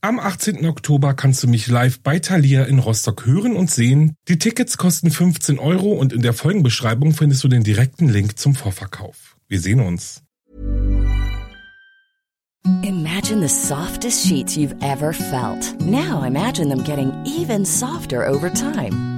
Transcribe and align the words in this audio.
Am 0.00 0.20
18. 0.20 0.64
Oktober 0.64 1.12
kannst 1.14 1.42
du 1.42 1.48
mich 1.48 1.66
live 1.66 1.98
bei 1.98 2.20
Thalia 2.20 2.62
in 2.62 2.78
Rostock 2.78 3.26
hören 3.26 3.56
und 3.56 3.68
sehen. 3.68 4.14
Die 4.28 4.38
Tickets 4.38 4.76
kosten 4.76 5.10
15 5.10 5.58
Euro 5.58 5.90
und 5.90 6.12
in 6.12 6.22
der 6.22 6.34
Folgenbeschreibung 6.34 7.14
findest 7.14 7.42
du 7.42 7.48
den 7.48 7.64
direkten 7.64 8.08
Link 8.08 8.38
zum 8.38 8.54
Vorverkauf. 8.54 9.36
Wir 9.48 9.60
sehen 9.60 9.80
uns. 9.80 10.22
Imagine 12.84 13.40
the 13.40 13.48
softest 13.48 14.24
sheets 14.24 14.56
you've 14.56 14.76
ever 14.82 15.12
felt. 15.12 15.74
Now 15.80 16.22
imagine 16.22 16.68
them 16.68 16.84
getting 16.84 17.12
even 17.24 17.64
softer 17.64 18.28
over 18.28 18.52
time. 18.52 19.17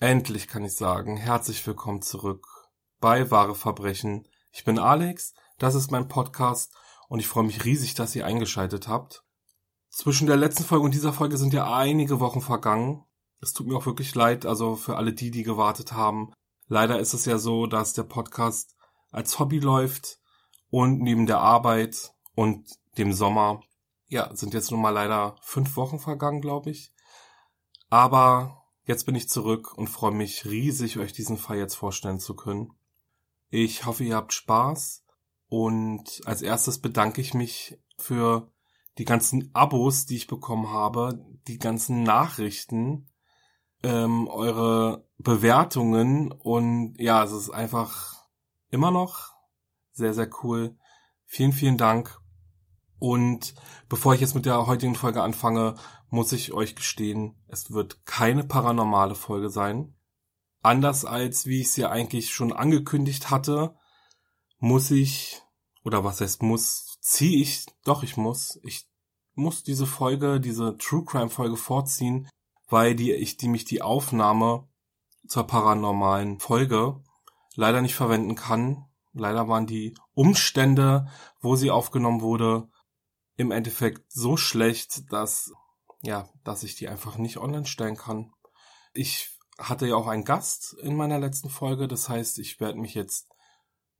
Endlich 0.00 0.46
kann 0.46 0.64
ich 0.64 0.76
sagen, 0.76 1.16
herzlich 1.16 1.66
willkommen 1.66 2.02
zurück 2.02 2.46
bei 3.00 3.32
Wahre 3.32 3.56
Verbrechen. 3.56 4.28
Ich 4.52 4.62
bin 4.62 4.78
Alex, 4.78 5.34
das 5.58 5.74
ist 5.74 5.90
mein 5.90 6.06
Podcast 6.06 6.72
und 7.08 7.18
ich 7.18 7.26
freue 7.26 7.42
mich 7.42 7.64
riesig, 7.64 7.94
dass 7.94 8.14
ihr 8.14 8.24
eingeschaltet 8.24 8.86
habt. 8.86 9.24
Zwischen 9.88 10.28
der 10.28 10.36
letzten 10.36 10.62
Folge 10.62 10.84
und 10.84 10.94
dieser 10.94 11.12
Folge 11.12 11.36
sind 11.36 11.52
ja 11.52 11.74
einige 11.74 12.20
Wochen 12.20 12.40
vergangen. 12.40 13.06
Es 13.40 13.52
tut 13.52 13.66
mir 13.66 13.76
auch 13.76 13.86
wirklich 13.86 14.14
leid, 14.14 14.46
also 14.46 14.76
für 14.76 14.96
alle 14.96 15.12
die, 15.12 15.32
die 15.32 15.42
gewartet 15.42 15.90
haben. 15.90 16.32
Leider 16.68 17.00
ist 17.00 17.12
es 17.12 17.24
ja 17.24 17.38
so, 17.38 17.66
dass 17.66 17.92
der 17.92 18.04
Podcast 18.04 18.76
als 19.10 19.40
Hobby 19.40 19.58
läuft 19.58 20.20
und 20.70 21.00
neben 21.00 21.26
der 21.26 21.40
Arbeit 21.40 22.14
und 22.36 22.68
dem 22.98 23.12
Sommer, 23.12 23.62
ja, 24.06 24.32
sind 24.32 24.54
jetzt 24.54 24.70
nun 24.70 24.80
mal 24.80 24.90
leider 24.90 25.34
fünf 25.42 25.74
Wochen 25.74 25.98
vergangen, 25.98 26.40
glaube 26.40 26.70
ich. 26.70 26.92
Aber 27.90 28.58
Jetzt 28.88 29.04
bin 29.04 29.14
ich 29.14 29.28
zurück 29.28 29.76
und 29.76 29.90
freue 29.90 30.12
mich 30.12 30.46
riesig, 30.46 30.96
euch 30.96 31.12
diesen 31.12 31.36
Fall 31.36 31.58
jetzt 31.58 31.74
vorstellen 31.74 32.20
zu 32.20 32.34
können. 32.34 32.72
Ich 33.50 33.84
hoffe, 33.84 34.02
ihr 34.02 34.16
habt 34.16 34.32
Spaß 34.32 35.04
und 35.48 36.22
als 36.24 36.40
erstes 36.40 36.78
bedanke 36.80 37.20
ich 37.20 37.34
mich 37.34 37.78
für 37.98 38.50
die 38.96 39.04
ganzen 39.04 39.50
Abos, 39.54 40.06
die 40.06 40.16
ich 40.16 40.26
bekommen 40.26 40.70
habe, 40.70 41.22
die 41.48 41.58
ganzen 41.58 42.02
Nachrichten, 42.02 43.10
ähm, 43.82 44.26
eure 44.26 45.06
Bewertungen 45.18 46.32
und 46.32 46.94
ja, 46.98 47.22
es 47.22 47.32
ist 47.32 47.50
einfach 47.50 48.26
immer 48.70 48.90
noch 48.90 49.34
sehr, 49.92 50.14
sehr 50.14 50.30
cool. 50.42 50.78
Vielen, 51.26 51.52
vielen 51.52 51.76
Dank. 51.76 52.18
Und 52.98 53.54
bevor 53.88 54.14
ich 54.14 54.20
jetzt 54.20 54.34
mit 54.34 54.46
der 54.46 54.66
heutigen 54.66 54.94
Folge 54.94 55.22
anfange, 55.22 55.74
muss 56.10 56.32
ich 56.32 56.52
euch 56.52 56.74
gestehen, 56.74 57.36
es 57.48 57.70
wird 57.70 58.04
keine 58.06 58.44
paranormale 58.44 59.14
Folge 59.14 59.50
sein. 59.50 59.94
Anders 60.62 61.04
als 61.04 61.46
wie 61.46 61.60
ich 61.60 61.70
sie 61.70 61.86
eigentlich 61.86 62.30
schon 62.30 62.52
angekündigt 62.52 63.30
hatte, 63.30 63.76
muss 64.58 64.90
ich, 64.90 65.42
oder 65.84 66.02
was 66.02 66.20
heißt 66.20 66.42
muss, 66.42 66.98
ziehe 67.00 67.40
ich, 67.40 67.66
doch 67.84 68.02
ich 68.02 68.16
muss, 68.16 68.58
ich 68.64 68.88
muss 69.34 69.62
diese 69.62 69.86
Folge, 69.86 70.40
diese 70.40 70.76
True 70.78 71.04
Crime 71.04 71.30
Folge 71.30 71.56
vorziehen, 71.56 72.28
weil 72.68 72.94
die, 72.96 73.12
ich 73.12 73.36
die 73.36 73.48
mich 73.48 73.64
die 73.64 73.82
Aufnahme 73.82 74.68
zur 75.26 75.46
paranormalen 75.46 76.40
Folge 76.40 77.02
leider 77.54 77.80
nicht 77.80 77.94
verwenden 77.94 78.34
kann. 78.34 78.86
Leider 79.12 79.48
waren 79.48 79.66
die 79.66 79.94
Umstände, 80.14 81.08
wo 81.40 81.56
sie 81.56 81.70
aufgenommen 81.70 82.20
wurde, 82.20 82.68
im 83.38 83.52
Endeffekt 83.52 84.12
so 84.12 84.36
schlecht, 84.36 85.10
dass 85.12 85.52
ja, 86.02 86.28
dass 86.44 86.62
ich 86.62 86.74
die 86.74 86.88
einfach 86.88 87.16
nicht 87.16 87.38
online 87.38 87.66
stellen 87.66 87.96
kann. 87.96 88.32
Ich 88.92 89.38
hatte 89.58 89.86
ja 89.86 89.96
auch 89.96 90.06
einen 90.06 90.24
Gast 90.24 90.74
in 90.74 90.96
meiner 90.96 91.18
letzten 91.18 91.48
Folge, 91.48 91.88
das 91.88 92.08
heißt, 92.08 92.38
ich 92.38 92.60
werde 92.60 92.78
mich 92.78 92.94
jetzt 92.94 93.28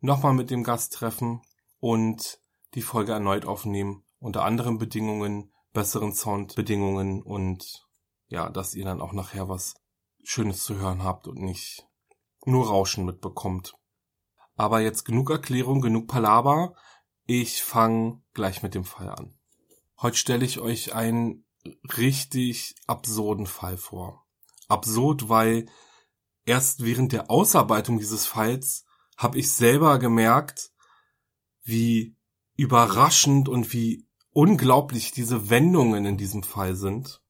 nochmal 0.00 0.34
mit 0.34 0.50
dem 0.50 0.62
Gast 0.62 0.92
treffen 0.92 1.42
und 1.80 2.40
die 2.74 2.82
Folge 2.82 3.12
erneut 3.12 3.46
aufnehmen, 3.46 4.04
unter 4.18 4.44
anderen 4.44 4.78
Bedingungen, 4.78 5.52
besseren 5.72 6.12
Soundbedingungen 6.12 7.22
und 7.22 7.86
ja, 8.28 8.50
dass 8.50 8.74
ihr 8.74 8.84
dann 8.84 9.00
auch 9.00 9.12
nachher 9.12 9.48
was 9.48 9.74
Schönes 10.22 10.62
zu 10.62 10.76
hören 10.76 11.02
habt 11.02 11.26
und 11.26 11.38
nicht 11.38 11.86
nur 12.44 12.68
Rauschen 12.68 13.04
mitbekommt. 13.04 13.74
Aber 14.54 14.80
jetzt 14.80 15.04
genug 15.04 15.30
Erklärung, 15.30 15.80
genug 15.80 16.08
Palaber. 16.08 16.74
Ich 17.30 17.62
fange 17.62 18.22
gleich 18.32 18.62
mit 18.62 18.74
dem 18.74 18.84
Fall 18.84 19.10
an. 19.10 19.34
Heute 20.00 20.16
stelle 20.16 20.46
ich 20.46 20.60
euch 20.60 20.94
einen 20.94 21.44
richtig 21.98 22.74
absurden 22.86 23.44
Fall 23.44 23.76
vor. 23.76 24.24
Absurd, 24.66 25.28
weil 25.28 25.66
erst 26.46 26.86
während 26.86 27.12
der 27.12 27.30
Ausarbeitung 27.30 27.98
dieses 27.98 28.24
Falls 28.24 28.86
habe 29.18 29.38
ich 29.38 29.52
selber 29.52 29.98
gemerkt, 29.98 30.72
wie 31.64 32.16
überraschend 32.56 33.50
und 33.50 33.74
wie 33.74 34.08
unglaublich 34.30 35.12
diese 35.12 35.50
Wendungen 35.50 36.06
in 36.06 36.16
diesem 36.16 36.42
Fall 36.42 36.76
sind. 36.76 37.20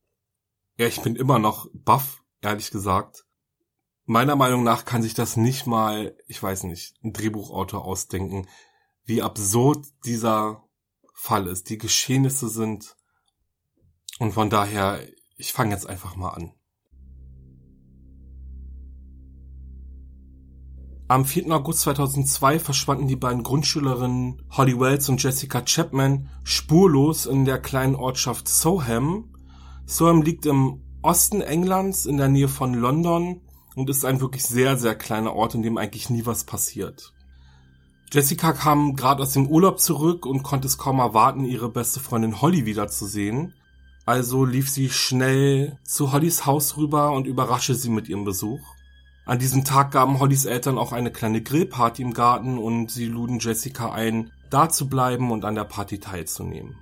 Ja, 0.77 0.87
ich 0.87 1.03
bin 1.03 1.17
immer 1.17 1.41
noch 1.41 1.69
baff, 1.73 2.23
ehrlich 2.41 2.71
gesagt. 2.71 3.27
Meiner 4.05 4.37
Meinung 4.37 4.63
nach 4.63 4.85
kann 4.85 5.03
sich 5.03 5.15
das 5.15 5.37
nicht 5.37 5.67
mal, 5.67 6.17
ich 6.29 6.41
weiß 6.41 6.63
nicht, 6.63 6.95
ein 7.03 7.13
Drehbuchautor 7.13 7.85
ausdenken, 7.85 8.47
wie 9.09 9.23
absurd 9.23 9.87
dieser 10.05 10.63
Fall 11.15 11.47
ist. 11.47 11.71
Die 11.71 11.79
Geschehnisse 11.79 12.49
sind 12.49 12.95
und 14.19 14.33
von 14.33 14.51
daher, 14.51 15.01
ich 15.37 15.53
fange 15.53 15.73
jetzt 15.73 15.89
einfach 15.89 16.15
mal 16.15 16.31
an. 16.31 16.53
Am 21.09 21.25
4. 21.25 21.51
August 21.51 21.81
2002 21.81 22.59
verschwanden 22.59 23.09
die 23.09 23.17
beiden 23.17 23.43
Grundschülerinnen 23.43 24.43
Holly 24.51 24.79
Wells 24.79 25.09
und 25.09 25.23
Jessica 25.23 25.63
Chapman 25.63 26.29
spurlos 26.45 27.25
in 27.25 27.47
der 27.47 27.61
kleinen 27.61 27.95
Ortschaft 27.95 28.47
Soham. 28.47 29.35
Soham 29.87 30.21
liegt 30.21 30.45
im 30.45 30.85
Osten 31.01 31.41
Englands 31.41 32.05
in 32.05 32.19
der 32.19 32.29
Nähe 32.29 32.49
von 32.49 32.75
London 32.75 33.41
und 33.75 33.89
ist 33.89 34.05
ein 34.05 34.21
wirklich 34.21 34.45
sehr, 34.45 34.77
sehr 34.77 34.97
kleiner 34.97 35.35
Ort, 35.35 35.55
in 35.55 35.63
dem 35.63 35.79
eigentlich 35.79 36.11
nie 36.11 36.27
was 36.27 36.45
passiert. 36.45 37.15
Jessica 38.11 38.53
kam 38.53 38.97
gerade 38.97 39.23
aus 39.23 39.33
dem 39.33 39.47
Urlaub 39.47 39.81
zurück 39.81 40.25
und 40.25 40.43
konnte 40.43 40.67
es 40.67 40.79
kaum 40.79 40.99
erwarten, 40.99 41.45
ihre 41.45 41.69
beste 41.69 42.01
Freundin 42.01 42.41
Holly 42.41 42.65
wiederzusehen. 42.65 43.53
Also 44.07 44.47
lief 44.47 44.71
sie 44.71 44.89
schnell 44.89 45.79
zu 45.85 46.13
Hollys 46.13 46.47
Haus 46.47 46.79
rüber 46.79 47.13
und 47.13 47.27
überraschte 47.27 47.75
sie 47.75 47.91
mit 47.91 48.09
ihrem 48.09 48.25
Besuch. 48.25 48.61
An 49.27 49.39
diesem 49.39 49.65
Tag 49.65 49.91
gaben 49.91 50.21
Hollys 50.21 50.47
Eltern 50.47 50.79
auch 50.79 50.93
eine 50.93 51.13
kleine 51.13 51.43
Grillparty 51.43 52.01
im 52.01 52.15
Garten 52.15 52.57
und 52.57 52.91
sie 52.91 53.05
luden 53.05 53.41
Jessica 53.41 53.93
ein, 53.93 54.33
da 54.49 54.71
zu 54.71 54.89
bleiben 54.89 55.31
und 55.31 55.45
an 55.45 55.55
der 55.55 55.65
Party 55.65 56.01
teilzunehmen. 56.01 56.77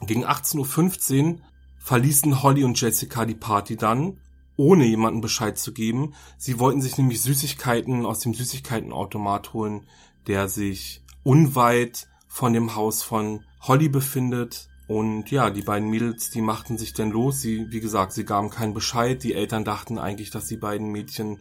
Gegen 0.00 0.26
18.15 0.26 1.34
Uhr 1.34 1.40
verließen 1.78 2.42
Holly 2.42 2.64
und 2.64 2.80
Jessica 2.80 3.24
die 3.24 3.36
Party 3.36 3.76
dann, 3.76 4.18
ohne 4.60 4.84
jemanden 4.84 5.22
Bescheid 5.22 5.58
zu 5.58 5.72
geben. 5.72 6.12
Sie 6.36 6.58
wollten 6.58 6.82
sich 6.82 6.98
nämlich 6.98 7.22
Süßigkeiten 7.22 8.04
aus 8.04 8.18
dem 8.18 8.34
Süßigkeitenautomat 8.34 9.54
holen, 9.54 9.86
der 10.26 10.50
sich 10.50 11.00
unweit 11.22 12.08
von 12.28 12.52
dem 12.52 12.76
Haus 12.76 13.02
von 13.02 13.42
Holly 13.62 13.88
befindet. 13.88 14.68
Und 14.86 15.30
ja, 15.30 15.48
die 15.48 15.62
beiden 15.62 15.88
Mädels, 15.88 16.28
die 16.28 16.42
machten 16.42 16.76
sich 16.76 16.92
dann 16.92 17.10
los. 17.10 17.40
Sie, 17.40 17.68
wie 17.70 17.80
gesagt, 17.80 18.12
sie 18.12 18.26
gaben 18.26 18.50
keinen 18.50 18.74
Bescheid. 18.74 19.22
Die 19.22 19.32
Eltern 19.32 19.64
dachten 19.64 19.98
eigentlich, 19.98 20.30
dass 20.30 20.46
die 20.46 20.58
beiden 20.58 20.92
Mädchen 20.92 21.40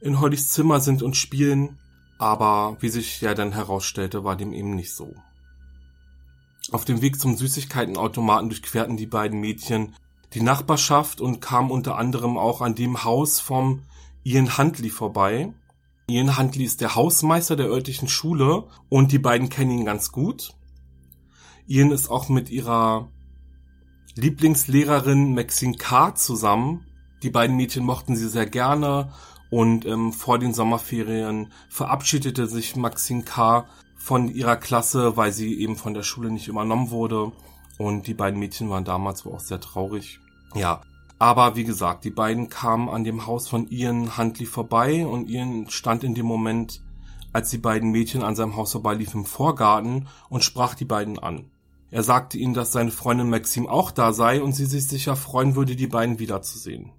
in 0.00 0.20
Hollys 0.20 0.50
Zimmer 0.50 0.78
sind 0.78 1.02
und 1.02 1.16
spielen. 1.16 1.80
Aber 2.18 2.76
wie 2.78 2.88
sich 2.88 3.20
ja 3.20 3.34
dann 3.34 3.50
herausstellte, 3.50 4.22
war 4.22 4.36
dem 4.36 4.52
eben 4.52 4.76
nicht 4.76 4.94
so. 4.94 5.12
Auf 6.70 6.84
dem 6.84 7.02
Weg 7.02 7.18
zum 7.18 7.36
Süßigkeitenautomaten 7.36 8.48
durchquerten 8.48 8.96
die 8.96 9.06
beiden 9.06 9.40
Mädchen 9.40 9.96
die 10.34 10.42
Nachbarschaft 10.42 11.20
und 11.20 11.40
kamen 11.40 11.70
unter 11.70 11.96
anderem 11.96 12.36
auch 12.36 12.60
an 12.60 12.74
dem 12.74 13.04
Haus 13.04 13.38
vom 13.40 13.82
Ian 14.24 14.58
Huntley 14.58 14.90
vorbei. 14.90 15.54
Ian 16.08 16.36
Huntley 16.36 16.64
ist 16.64 16.80
der 16.80 16.96
Hausmeister 16.96 17.56
der 17.56 17.68
örtlichen 17.68 18.08
Schule 18.08 18.64
und 18.88 19.12
die 19.12 19.18
beiden 19.18 19.48
kennen 19.48 19.70
ihn 19.70 19.84
ganz 19.84 20.10
gut. 20.12 20.54
Ian 21.66 21.92
ist 21.92 22.10
auch 22.10 22.28
mit 22.28 22.50
ihrer 22.50 23.10
Lieblingslehrerin 24.16 25.34
Maxine 25.34 25.76
Carr 25.76 26.14
zusammen. 26.14 26.86
Die 27.22 27.30
beiden 27.30 27.56
Mädchen 27.56 27.84
mochten 27.84 28.16
sie 28.16 28.28
sehr 28.28 28.46
gerne 28.46 29.12
und 29.50 29.86
ähm, 29.86 30.12
vor 30.12 30.38
den 30.38 30.52
Sommerferien 30.52 31.52
verabschiedete 31.68 32.48
sich 32.48 32.76
Maxine 32.76 33.22
Carr 33.22 33.66
von 33.96 34.28
ihrer 34.28 34.56
Klasse, 34.56 35.16
weil 35.16 35.32
sie 35.32 35.58
eben 35.60 35.76
von 35.76 35.94
der 35.94 36.02
Schule 36.02 36.30
nicht 36.30 36.48
übernommen 36.48 36.90
wurde. 36.90 37.32
Und 37.78 38.06
die 38.06 38.14
beiden 38.14 38.38
Mädchen 38.38 38.68
waren 38.68 38.84
damals 38.84 39.24
wohl 39.24 39.32
auch 39.32 39.40
sehr 39.40 39.60
traurig. 39.60 40.20
Ja, 40.54 40.80
aber 41.18 41.56
wie 41.56 41.64
gesagt, 41.64 42.04
die 42.04 42.10
beiden 42.10 42.48
kamen 42.48 42.88
an 42.88 43.04
dem 43.04 43.26
Haus 43.26 43.48
von 43.48 43.68
Ian 43.68 44.16
Huntley 44.16 44.46
vorbei 44.46 45.06
und 45.06 45.28
Ian 45.28 45.70
stand 45.70 46.04
in 46.04 46.14
dem 46.14 46.26
Moment, 46.26 46.82
als 47.32 47.50
die 47.50 47.58
beiden 47.58 47.90
Mädchen 47.90 48.22
an 48.22 48.36
seinem 48.36 48.56
Haus 48.56 48.72
vorbeiliefen, 48.72 49.20
im 49.20 49.26
Vorgarten 49.26 50.08
und 50.28 50.44
sprach 50.44 50.74
die 50.74 50.84
beiden 50.84 51.18
an. 51.18 51.50
Er 51.90 52.02
sagte 52.02 52.38
ihnen, 52.38 52.54
dass 52.54 52.72
seine 52.72 52.90
Freundin 52.90 53.30
Maxim 53.30 53.68
auch 53.68 53.90
da 53.90 54.12
sei 54.12 54.42
und 54.42 54.52
sie 54.52 54.66
sich 54.66 54.88
sicher 54.88 55.16
freuen 55.16 55.54
würde, 55.54 55.76
die 55.76 55.86
beiden 55.86 56.18
wiederzusehen. 56.18 56.90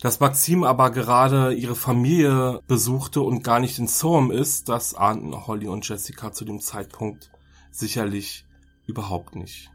Dass 0.00 0.20
Maxim 0.20 0.62
aber 0.62 0.90
gerade 0.90 1.54
ihre 1.54 1.74
Familie 1.74 2.60
besuchte 2.66 3.22
und 3.22 3.42
gar 3.42 3.60
nicht 3.60 3.78
in 3.78 3.86
Soham 3.86 4.30
ist, 4.30 4.68
das 4.68 4.94
ahnten 4.94 5.46
Holly 5.46 5.68
und 5.68 5.88
Jessica 5.88 6.32
zu 6.32 6.44
dem 6.44 6.60
Zeitpunkt 6.60 7.30
sicherlich 7.70 8.44
überhaupt 8.86 9.36
nicht. 9.36 9.70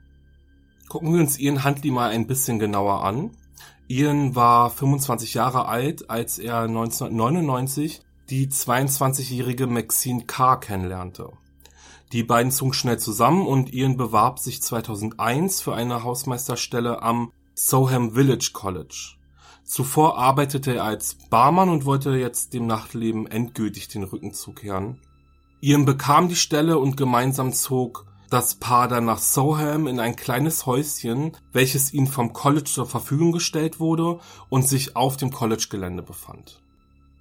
Gucken 0.92 1.14
wir 1.14 1.22
uns 1.22 1.40
Ian 1.40 1.64
Huntley 1.64 1.90
mal 1.90 2.10
ein 2.10 2.28
bisschen 2.28 2.60
genauer 2.60 3.06
an. 3.06 3.32
Ian 3.88 4.36
war 4.36 4.70
25 4.70 5.36
Jahre 5.36 5.66
alt, 5.70 6.10
als 6.10 6.38
er 6.38 6.64
1999 6.64 8.02
die 8.30 8.50
22-jährige 8.50 9.68
Maxine 9.68 10.26
Carr 10.26 10.60
kennenlernte. 10.60 11.32
Die 12.12 12.24
beiden 12.24 12.52
zogen 12.52 12.74
schnell 12.74 13.00
zusammen 13.00 13.48
und 13.48 13.74
Ian 13.74 13.96
bewarb 13.96 14.40
sich 14.40 14.62
2001 14.62 15.62
für 15.62 15.74
eine 15.74 16.04
Hausmeisterstelle 16.04 17.02
am 17.02 17.32
Soham 17.54 18.12
Village 18.12 18.50
College. 18.52 19.16
Zuvor 19.64 20.18
arbeitete 20.18 20.76
er 20.76 20.84
als 20.84 21.16
Barmann 21.30 21.70
und 21.70 21.86
wollte 21.86 22.18
jetzt 22.18 22.54
dem 22.54 22.68
Nachtleben 22.68 23.28
endgültig 23.28 23.88
den 23.88 24.04
Rücken 24.04 24.34
zukehren. 24.34 25.00
Ian 25.62 25.86
bekam 25.86 26.28
die 26.28 26.36
Stelle 26.36 26.80
und 26.80 26.98
gemeinsam 26.98 27.54
zog 27.54 28.11
das 28.32 28.56
Paar 28.56 28.88
dann 28.88 29.06
nach 29.06 29.20
Soham 29.20 29.88
in 29.88 30.00
ein 30.00 30.16
kleines 30.16 30.66
Häuschen, 30.66 31.38
welches 31.52 31.94
ihnen 31.94 32.08
vom 32.08 32.32
College 32.32 32.64
zur 32.64 32.86
Verfügung 32.86 33.34
gestellt 33.34 33.80
wurde 33.82 34.20
und 34.50 34.66
sich 34.66 34.96
auf 34.96 35.18
dem 35.18 35.32
College-Gelände 35.32 36.02
befand. 36.02 36.62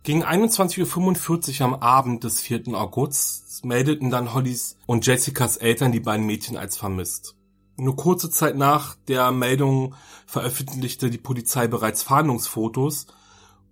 Gegen 0.04 0.24
21.45 0.24 1.60
Uhr 1.60 1.66
am 1.66 1.74
Abend 1.74 2.22
des 2.22 2.40
4. 2.40 2.68
August 2.74 3.64
meldeten 3.64 4.10
dann 4.10 4.32
Hollys 4.32 4.76
und 4.86 5.04
Jessicas 5.04 5.56
Eltern 5.56 5.90
die 5.90 6.00
beiden 6.00 6.24
Mädchen 6.24 6.56
als 6.56 6.76
vermisst. 6.76 7.34
Nur 7.76 7.96
kurze 7.96 8.30
Zeit 8.30 8.56
nach 8.56 8.94
der 9.08 9.32
Meldung 9.32 9.96
veröffentlichte 10.26 11.10
die 11.10 11.18
Polizei 11.18 11.66
bereits 11.66 12.04
Fahndungsfotos 12.04 13.08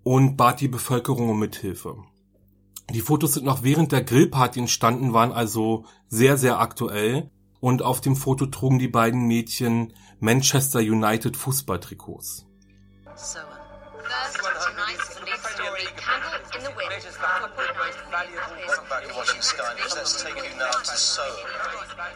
und 0.03 0.37
bat 0.37 0.61
die 0.61 0.69
Bevölkerung 0.69 1.29
um 1.31 1.39
Mithilfe. 1.39 1.99
Die 2.91 3.03
Fotos 3.03 3.35
sind 3.35 3.45
noch 3.45 3.63
während 3.63 3.93
der 3.93 4.03
Grillparty 4.03 4.61
entstanden, 4.61 5.13
waren 5.13 5.31
also 5.31 5.85
sehr, 6.09 6.39
sehr 6.39 6.59
aktuell. 6.59 7.31
Und 7.61 7.83
auf 7.83 8.01
dem 8.01 8.17
Foto 8.17 8.47
trugen 8.47 8.79
die 8.79 8.89
beiden 8.89 9.27
Mädchen 9.27 9.93
Manchester 10.21 10.79
United 10.79 11.37
Fußballtrikots. 11.37 12.47
So, 13.17 13.41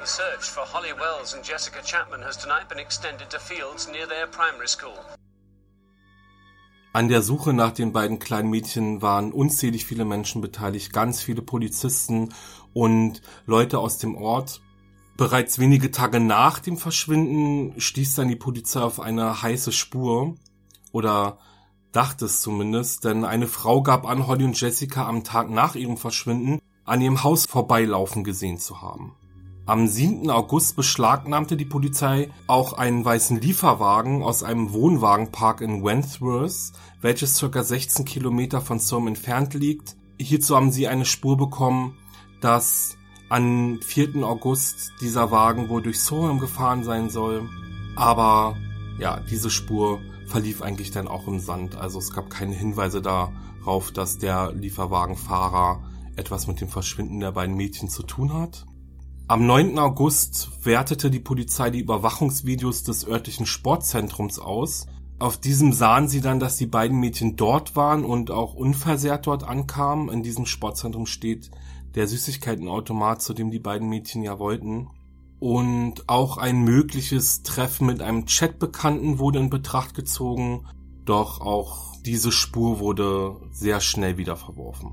The 0.01 0.07
search 0.07 0.51
for 0.51 0.65
Holly 0.73 0.93
Wells 0.99 1.35
and 1.35 1.45
Jessica 1.45 1.83
Chapman 1.83 2.23
has 2.23 2.37
tonight 2.37 2.69
been 2.69 2.79
extended 2.79 3.29
to 3.31 3.39
fields 3.39 3.89
near 3.89 4.07
their 4.07 4.27
primary 4.27 4.69
school. 4.69 4.99
An 6.95 7.09
der 7.09 7.23
Suche 7.23 7.55
nach 7.55 7.73
den 7.73 7.93
beiden 7.93 8.19
kleinen 8.19 8.51
Mädchen 8.51 9.01
waren 9.01 9.33
unzählig 9.33 9.87
viele 9.87 10.05
Menschen 10.05 10.43
beteiligt, 10.43 10.93
ganz 10.93 11.23
viele 11.23 11.41
Polizisten 11.41 12.35
und 12.75 13.23
Leute 13.47 13.79
aus 13.79 13.97
dem 13.97 14.15
Ort. 14.15 14.61
Bereits 15.17 15.59
wenige 15.59 15.91
Tage 15.91 16.21
nach 16.21 16.59
dem 16.59 16.77
Verschwinden 16.77 17.81
stieß 17.81 18.17
dann 18.17 18.29
die 18.29 18.37
Polizei 18.37 18.81
auf 18.81 19.01
eine 19.01 19.41
heiße 19.41 19.73
Spur 19.73 20.35
oder 20.91 21.39
dachte 21.93 22.27
es 22.27 22.43
zumindest, 22.43 23.05
denn 23.05 23.25
eine 23.25 23.47
Frau 23.47 23.83
gab 23.83 24.07
an, 24.07 24.27
Holly 24.27 24.45
und 24.45 24.61
Jessica 24.61 25.07
am 25.07 25.25
Tag 25.25 25.49
nach 25.49 25.75
ihrem 25.75 25.97
Verschwinden 25.97 26.61
an 26.85 27.01
ihrem 27.01 27.23
Haus 27.23 27.47
vorbeilaufen 27.47 28.23
gesehen 28.23 28.59
zu 28.59 28.83
haben. 28.83 29.15
Am 29.65 29.87
7. 29.87 30.29
August 30.29 30.75
beschlagnahmte 30.75 31.57
die 31.57 31.65
Polizei 31.65 32.33
auch 32.49 32.73
einen 32.73 33.05
weißen 33.05 33.41
Lieferwagen 33.41 34.25
aus 34.25 34.43
einem 34.43 34.73
Wohnwagenpark 34.73 35.61
in 35.61 35.85
Wentworth, 35.85 36.73
welches 37.01 37.39
ca. 37.39 37.63
16 37.63 38.05
Kilometer 38.05 38.61
von 38.61 38.81
Somme 38.81 39.11
entfernt 39.11 39.55
liegt. 39.55 39.95
Hierzu 40.21 40.57
haben 40.57 40.73
sie 40.73 40.89
eine 40.89 41.05
Spur 41.05 41.37
bekommen, 41.37 41.97
dass 42.41 42.97
am 43.29 43.79
4. 43.81 44.25
August 44.25 44.95
dieser 45.01 45.31
Wagen 45.31 45.69
wohl 45.69 45.81
durch 45.81 46.01
Soham 46.01 46.41
gefahren 46.41 46.83
sein 46.83 47.09
soll. 47.09 47.49
Aber 47.95 48.57
ja, 48.99 49.21
diese 49.31 49.49
Spur 49.49 50.01
verlief 50.27 50.61
eigentlich 50.61 50.91
dann 50.91 51.07
auch 51.07 51.29
im 51.29 51.39
Sand. 51.39 51.77
Also 51.77 52.01
es 52.01 52.13
gab 52.13 52.31
keine 52.31 52.57
Hinweise 52.57 53.01
darauf, 53.01 53.93
dass 53.93 54.19
der 54.19 54.53
Lieferwagenfahrer 54.55 55.85
etwas 56.17 56.49
mit 56.49 56.61
dem 56.61 56.69
Verschwinden 56.69 57.21
der 57.21 57.31
beiden 57.31 57.55
Mädchen 57.55 57.89
zu 57.89 58.03
tun 58.03 58.33
hat. 58.33 58.67
Am 59.33 59.47
9. 59.47 59.79
August 59.79 60.51
wertete 60.63 61.11
die 61.11 61.19
Polizei 61.19 61.71
die 61.71 61.79
Überwachungsvideos 61.81 62.83
des 62.83 63.09
örtlichen 63.09 63.47
Sportzentrums 63.47 64.39
aus. 64.39 64.85
Auf 65.19 65.39
diesem 65.39 65.73
sahen 65.73 66.07
sie 66.07 66.21
dann, 66.21 66.39
dass 66.39 66.59
die 66.59 66.67
beiden 66.67 67.01
Mädchen 67.01 67.35
dort 67.37 67.75
waren 67.75 68.05
und 68.05 68.31
auch 68.31 68.53
unversehrt 68.53 69.27
dort 69.27 69.43
ankamen. 69.43 70.11
In 70.11 70.23
diesem 70.23 70.45
Sportzentrum 70.45 71.07
steht 71.07 71.51
der 71.95 72.09
Süßigkeitenautomat, 72.09 73.23
zu 73.23 73.33
dem 73.33 73.51
die 73.51 73.59
beiden 73.59 73.89
Mädchen 73.89 74.23
ja 74.23 74.39
wollten. 74.39 74.91
Und 75.41 76.11
auch 76.11 76.37
ein 76.37 76.61
mögliches 76.61 77.43
Treffen 77.43 77.87
mit 77.87 78.03
einem 78.03 78.27
Chatbekannten 78.27 79.19
wurde 79.19 79.39
in 79.39 79.49
Betracht 79.49 79.95
gezogen. 79.95 80.67
Doch 81.07 81.41
auch 81.41 81.97
diese 82.05 82.33
Spur 82.33 82.81
wurde 82.81 83.37
sehr 83.51 83.81
schnell 83.81 84.19
wieder 84.19 84.37
verworfen. 84.37 84.93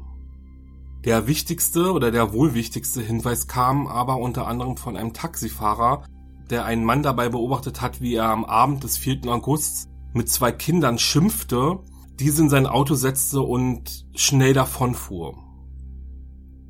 Der 1.06 1.28
wichtigste 1.28 1.94
oder 1.94 2.12
der 2.12 2.34
wohl 2.34 2.54
wichtigste 2.54 3.02
Hinweis 3.02 3.48
kam 3.48 3.88
aber 3.88 4.18
unter 4.18 4.48
anderem 4.48 4.76
von 4.76 4.98
einem 4.98 5.14
Taxifahrer, 5.14 6.04
der 6.50 6.66
einen 6.66 6.84
Mann 6.84 7.04
dabei 7.04 7.30
beobachtet 7.30 7.82
hat, 7.82 8.02
wie 8.02 8.16
er 8.16 8.26
am 8.26 8.44
Abend 8.44 8.84
des 8.84 8.98
4. 8.98 9.28
August 9.28 9.88
mit 10.14 10.30
zwei 10.30 10.52
Kindern 10.52 10.98
schimpfte, 11.00 11.80
diese 12.20 12.42
in 12.42 12.50
sein 12.50 12.68
Auto 12.68 12.96
setzte 12.96 13.42
und 13.42 14.08
schnell 14.14 14.54
davonfuhr. 14.54 15.36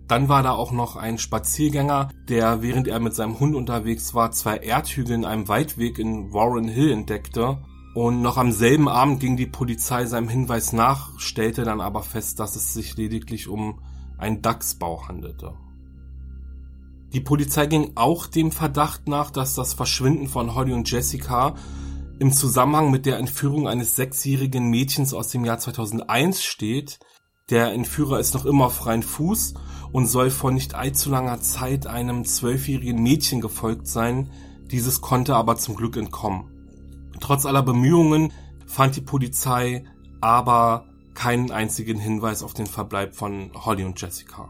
Dann 0.07 0.29
war 0.29 0.43
da 0.43 0.51
auch 0.51 0.71
noch 0.71 0.95
ein 0.95 1.17
Spaziergänger, 1.17 2.09
der 2.27 2.61
während 2.61 2.87
er 2.87 2.99
mit 2.99 3.15
seinem 3.15 3.39
Hund 3.39 3.55
unterwegs 3.55 4.13
war, 4.13 4.31
zwei 4.31 4.57
Erdhügel 4.57 5.15
in 5.15 5.25
einem 5.25 5.47
Waldweg 5.47 5.97
in 5.97 6.33
Warren 6.33 6.67
Hill 6.67 6.91
entdeckte. 6.91 7.59
Und 7.95 8.21
noch 8.21 8.37
am 8.37 8.51
selben 8.51 8.87
Abend 8.87 9.19
ging 9.19 9.37
die 9.37 9.47
Polizei 9.47 10.05
seinem 10.05 10.29
Hinweis 10.29 10.73
nach, 10.73 11.19
stellte 11.19 11.63
dann 11.63 11.81
aber 11.81 12.03
fest, 12.03 12.39
dass 12.39 12.55
es 12.55 12.73
sich 12.73 12.95
lediglich 12.97 13.47
um 13.47 13.79
ein 14.19 14.41
Dachsbau 14.41 15.07
handelte. 15.07 15.53
Die 17.13 17.21
Polizei 17.21 17.65
ging 17.65 17.93
auch 17.95 18.27
dem 18.27 18.51
Verdacht 18.51 19.07
nach, 19.07 19.31
dass 19.31 19.55
das 19.55 19.73
Verschwinden 19.73 20.27
von 20.27 20.53
Holly 20.53 20.73
und 20.73 20.89
Jessica 20.89 21.55
im 22.19 22.31
Zusammenhang 22.31 22.91
mit 22.91 23.05
der 23.05 23.17
Entführung 23.17 23.67
eines 23.67 23.95
sechsjährigen 23.95 24.69
Mädchens 24.69 25.13
aus 25.13 25.29
dem 25.29 25.45
Jahr 25.45 25.57
2001 25.57 26.43
steht. 26.43 26.99
Der 27.49 27.71
Entführer 27.71 28.19
ist 28.19 28.35
noch 28.35 28.45
immer 28.45 28.65
auf 28.65 28.75
freien 28.75 29.01
Fuß 29.01 29.55
und 29.91 30.05
soll 30.05 30.29
vor 30.29 30.51
nicht 30.51 30.75
allzu 30.75 31.09
langer 31.09 31.41
Zeit 31.41 31.87
einem 31.87 32.25
zwölfjährigen 32.25 33.01
Mädchen 33.01 33.41
gefolgt 33.41 33.87
sein. 33.87 34.29
Dieses 34.69 35.01
konnte 35.01 35.35
aber 35.35 35.55
zum 35.55 35.75
Glück 35.75 35.97
entkommen. 35.97 36.51
Trotz 37.19 37.45
aller 37.45 37.63
Bemühungen 37.63 38.31
fand 38.67 38.95
die 38.95 39.01
Polizei 39.01 39.85
aber 40.21 40.88
keinen 41.13 41.51
einzigen 41.51 41.99
Hinweis 41.99 42.43
auf 42.43 42.53
den 42.53 42.67
Verbleib 42.67 43.15
von 43.15 43.51
Holly 43.53 43.83
und 43.83 43.99
Jessica. 43.99 44.49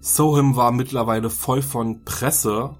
Soham 0.00 0.56
war 0.56 0.72
mittlerweile 0.72 1.30
voll 1.30 1.62
von 1.62 2.04
Presse 2.04 2.76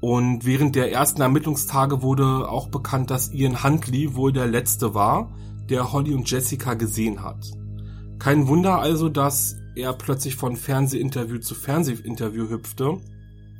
und 0.00 0.44
während 0.44 0.76
der 0.76 0.92
ersten 0.92 1.20
Ermittlungstage 1.20 2.02
wurde 2.02 2.48
auch 2.48 2.68
bekannt, 2.68 3.10
dass 3.10 3.32
Ian 3.32 3.64
Huntley 3.64 4.14
wohl 4.14 4.32
der 4.32 4.46
letzte 4.46 4.94
war, 4.94 5.32
der 5.68 5.92
Holly 5.92 6.14
und 6.14 6.30
Jessica 6.30 6.74
gesehen 6.74 7.22
hat. 7.22 7.50
Kein 8.18 8.46
Wunder 8.48 8.78
also, 8.78 9.08
dass 9.08 9.56
er 9.74 9.92
plötzlich 9.92 10.36
von 10.36 10.56
Fernsehinterview 10.56 11.38
zu 11.38 11.54
Fernsehinterview 11.54 12.48
hüpfte. 12.48 12.98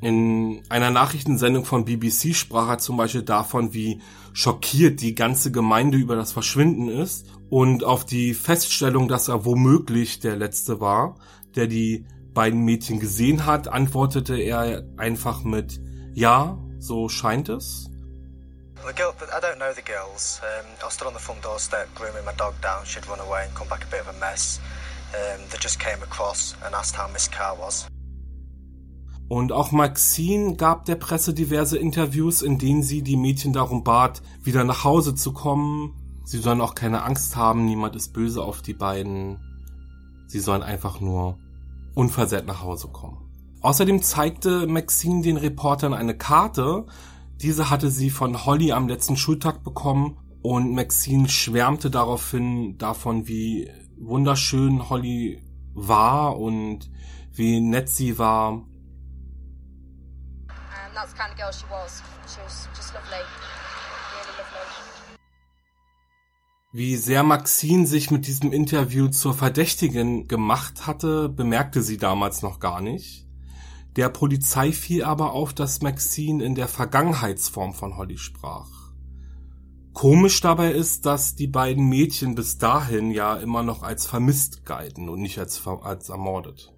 In 0.02 0.62
einer 0.68 0.90
Nachrichtensendung 0.90 1.64
von 1.64 1.84
BBC 1.84 2.34
sprach 2.34 2.68
er 2.68 2.78
zum 2.78 2.96
Beispiel 2.98 3.22
davon, 3.22 3.72
wie 3.72 4.02
schockiert 4.34 5.00
die 5.00 5.14
ganze 5.14 5.50
Gemeinde 5.50 5.96
über 5.96 6.16
das 6.16 6.32
Verschwinden 6.32 6.88
ist 6.88 7.26
und 7.48 7.82
auf 7.82 8.04
die 8.04 8.34
Feststellung, 8.34 9.08
dass 9.08 9.28
er 9.28 9.46
womöglich 9.46 10.20
der 10.20 10.36
Letzte 10.36 10.80
war, 10.80 11.16
der 11.54 11.66
die 11.66 12.04
beiden 12.34 12.64
Mädchen 12.64 13.00
gesehen 13.00 13.46
hat, 13.46 13.68
antwortete 13.68 14.36
er 14.36 14.84
einfach 14.98 15.42
mit 15.42 15.80
Ja, 16.12 16.58
so 16.78 17.08
scheint 17.08 17.48
es. 17.48 17.88
The 18.86 18.92
girl, 18.92 19.14
I 19.32 19.40
don't 19.40 19.56
know 19.56 19.72
the 19.74 19.82
girls. 19.82 20.40
Um, 20.42 20.66
I 20.86 20.90
stood 20.90 21.08
on 21.08 21.14
the 21.14 21.18
front 21.18 21.42
doorstep 21.42 21.88
grooming 21.94 22.24
my 22.26 22.32
dog 22.36 22.54
down. 22.60 22.84
She'd 22.84 23.08
run 23.08 23.20
away 23.20 23.44
and 23.46 23.54
come 23.54 23.68
back 23.68 23.82
a 23.82 23.90
bit 23.90 24.00
of 24.00 24.14
a 24.14 24.20
mess. 24.20 24.60
Um, 25.14 25.40
they 25.50 25.58
just 25.58 25.80
came 25.80 26.02
across 26.02 26.54
and 26.62 26.74
asked 26.74 26.94
how 26.94 27.08
Miss 27.08 27.26
Carr 27.26 27.56
was. 27.56 27.88
Und 29.28 29.52
auch 29.52 29.72
Maxine 29.72 30.54
gab 30.54 30.84
der 30.84 30.94
Presse 30.94 31.34
diverse 31.34 31.78
Interviews, 31.78 32.42
in 32.42 32.58
denen 32.58 32.82
sie 32.82 33.02
die 33.02 33.16
Mädchen 33.16 33.52
darum 33.52 33.82
bat, 33.82 34.22
wieder 34.42 34.62
nach 34.62 34.84
Hause 34.84 35.14
zu 35.14 35.32
kommen. 35.32 35.94
Sie 36.24 36.38
sollen 36.38 36.60
auch 36.60 36.74
keine 36.74 37.02
Angst 37.02 37.34
haben, 37.36 37.64
niemand 37.64 37.96
ist 37.96 38.12
böse 38.12 38.42
auf 38.42 38.62
die 38.62 38.74
beiden. 38.74 39.38
Sie 40.28 40.40
sollen 40.40 40.62
einfach 40.62 41.00
nur 41.00 41.38
unversehrt 41.94 42.46
nach 42.46 42.62
Hause 42.62 42.88
kommen. 42.88 43.18
Außerdem 43.62 44.02
zeigte 44.02 44.66
Maxine 44.66 45.22
den 45.22 45.36
Reportern 45.36 45.94
eine 45.94 46.16
Karte. 46.16 46.86
Diese 47.42 47.68
hatte 47.68 47.90
sie 47.90 48.10
von 48.10 48.46
Holly 48.46 48.72
am 48.72 48.86
letzten 48.86 49.16
Schultag 49.16 49.64
bekommen 49.64 50.18
und 50.42 50.72
Maxine 50.72 51.28
schwärmte 51.28 51.90
daraufhin 51.90 52.78
davon, 52.78 53.26
wie 53.26 53.68
wunderschön 53.98 54.88
Holly 54.88 55.42
war 55.74 56.38
und 56.38 56.90
wie 57.32 57.60
nett 57.60 57.88
sie 57.88 58.18
war. 58.18 58.62
That's 60.96 61.12
the 61.12 61.18
kind 61.18 61.30
of 61.30 61.36
girl 61.36 61.52
she 61.52 61.66
was. 61.70 62.02
She 62.26 62.40
was 62.42 62.68
just 62.74 62.94
lovely. 62.94 63.22
Really 64.14 64.38
lovely. 64.38 64.86
Wie 66.72 66.96
sehr 66.96 67.22
Maxine 67.22 67.86
sich 67.86 68.10
mit 68.10 68.26
diesem 68.26 68.50
Interview 68.50 69.08
zur 69.08 69.34
Verdächtigen 69.34 70.26
gemacht 70.26 70.86
hatte, 70.86 71.28
bemerkte 71.28 71.82
sie 71.82 71.98
damals 71.98 72.40
noch 72.40 72.60
gar 72.60 72.80
nicht. 72.80 73.26
Der 73.96 74.08
Polizei 74.08 74.72
fiel 74.72 75.04
aber 75.04 75.32
auf, 75.32 75.52
dass 75.52 75.82
Maxine 75.82 76.42
in 76.42 76.54
der 76.54 76.68
Vergangenheitsform 76.68 77.74
von 77.74 77.98
Holly 77.98 78.16
sprach. 78.16 78.70
Komisch 79.92 80.40
dabei 80.40 80.72
ist, 80.72 81.04
dass 81.04 81.34
die 81.34 81.46
beiden 81.46 81.90
Mädchen 81.90 82.34
bis 82.34 82.56
dahin 82.56 83.10
ja 83.10 83.36
immer 83.36 83.62
noch 83.62 83.82
als 83.82 84.06
vermisst 84.06 84.64
galten 84.64 85.10
und 85.10 85.20
nicht 85.20 85.38
als, 85.38 85.66
als 85.66 86.08
ermordet. 86.08 86.72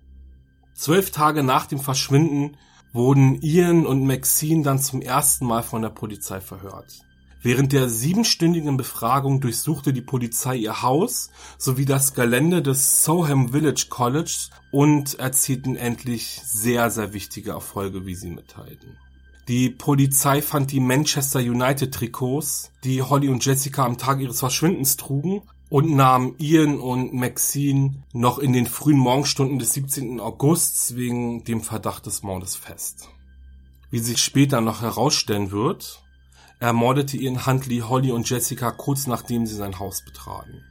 Zwölf 0.75 1.13
Tage 1.13 1.45
nach 1.45 1.67
dem 1.67 1.79
Verschwinden 1.79 2.57
wurden 2.99 3.40
Ian 3.40 3.87
und 3.87 4.05
Maxine 4.05 4.64
dann 4.64 4.81
zum 4.81 5.00
ersten 5.00 5.47
Mal 5.47 5.62
von 5.62 5.81
der 5.83 5.88
Polizei 5.88 6.40
verhört. 6.40 7.00
Während 7.40 7.73
der 7.73 7.88
siebenstündigen 7.88 8.76
Befragung 8.76 9.40
durchsuchte 9.40 9.93
die 9.93 10.02
Polizei 10.02 10.57
ihr 10.57 10.83
Haus 10.83 11.31
sowie 11.57 11.85
das 11.85 12.14
Gelände 12.14 12.61
des 12.61 13.05
Soham 13.05 13.50
Village 13.50 13.87
College 13.88 14.49
und 14.73 15.19
erzielten 15.21 15.76
endlich 15.76 16.40
sehr, 16.45 16.90
sehr 16.90 17.12
wichtige 17.12 17.52
Erfolge, 17.52 18.05
wie 18.05 18.17
sie 18.17 18.31
mitteilten. 18.31 18.99
Die 19.47 19.71
Polizei 19.71 20.43
fand 20.43 20.73
die 20.73 20.81
Manchester 20.81 21.38
United 21.38 21.95
Trikots, 21.95 22.73
die 22.83 23.00
Holly 23.00 23.28
und 23.28 23.45
Jessica 23.45 23.87
am 23.87 23.97
Tag 23.97 24.21
ihres 24.21 24.40
Verschwindens 24.40 24.97
trugen, 24.97 25.43
und 25.71 25.95
nahm 25.95 26.35
Ian 26.39 26.79
und 26.79 27.13
Maxine 27.13 28.03
noch 28.13 28.39
in 28.39 28.53
den 28.53 28.67
frühen 28.67 28.99
Morgenstunden 28.99 29.59
des 29.59 29.75
17. 29.75 30.21
Augusts 30.21 30.97
wegen 30.97 31.45
dem 31.45 31.61
Verdacht 31.61 32.07
des 32.07 32.23
Mordes 32.23 32.57
fest. 32.57 33.09
Wie 33.91 33.99
sich 33.99 34.19
später 34.23 34.61
noch 34.61 34.83
herausstellen 34.83 35.51
wird, 35.51 36.03
ermordete 36.61 37.17
Ian 37.17 37.47
Huntley 37.47 37.79
Holly 37.79 38.13
und 38.13 38.29
Jessica 38.29 38.71
kurz 38.71 39.07
nachdem 39.07 39.47
sie 39.47 39.55
sein 39.55 39.79
Haus 39.79 40.05
betraten. 40.05 40.65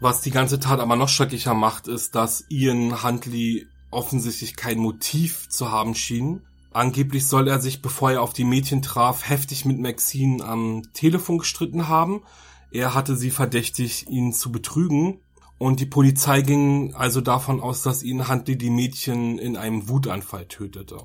Was 0.00 0.20
die 0.20 0.30
ganze 0.30 0.60
Tat 0.60 0.80
aber 0.80 0.96
noch 0.96 1.08
schrecklicher 1.08 1.54
macht, 1.54 1.88
ist, 1.88 2.14
dass 2.14 2.44
Ian 2.48 3.02
Huntley 3.02 3.66
offensichtlich 3.90 4.54
kein 4.54 4.78
Motiv 4.78 5.48
zu 5.48 5.72
haben 5.72 5.94
schien. 5.94 6.42
Angeblich 6.72 7.26
soll 7.26 7.48
er 7.48 7.58
sich, 7.58 7.82
bevor 7.82 8.12
er 8.12 8.22
auf 8.22 8.32
die 8.32 8.44
Mädchen 8.44 8.82
traf, 8.82 9.28
heftig 9.28 9.64
mit 9.64 9.80
Maxine 9.80 10.44
am 10.44 10.82
Telefon 10.92 11.38
gestritten 11.38 11.88
haben. 11.88 12.22
Er 12.70 12.94
hatte 12.94 13.16
sie 13.16 13.30
verdächtig, 13.30 14.08
ihn 14.08 14.32
zu 14.32 14.52
betrügen. 14.52 15.20
Und 15.58 15.80
die 15.80 15.86
Polizei 15.86 16.42
ging 16.42 16.94
also 16.94 17.20
davon 17.20 17.60
aus, 17.60 17.82
dass 17.82 18.02
Ian 18.02 18.28
Huntley 18.28 18.56
die 18.56 18.70
Mädchen 18.70 19.38
in 19.38 19.56
einem 19.56 19.88
Wutanfall 19.88 20.46
tötete. 20.46 20.98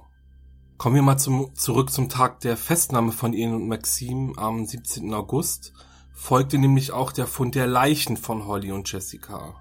Kommen 0.77 0.95
wir 0.95 1.01
mal 1.01 1.17
zum, 1.17 1.55
zurück 1.55 1.91
zum 1.91 2.09
Tag 2.09 2.41
der 2.41 2.57
Festnahme 2.57 3.11
von 3.11 3.33
Ian 3.33 3.55
und 3.55 3.67
Maxim 3.67 4.37
am 4.37 4.65
17. 4.65 5.13
August. 5.13 5.73
Folgte 6.13 6.57
nämlich 6.59 6.91
auch 6.91 7.11
der 7.11 7.25
Fund 7.25 7.55
der 7.55 7.67
Leichen 7.67 8.17
von 8.17 8.45
Holly 8.45 8.71
und 8.71 8.91
Jessica. 8.91 9.55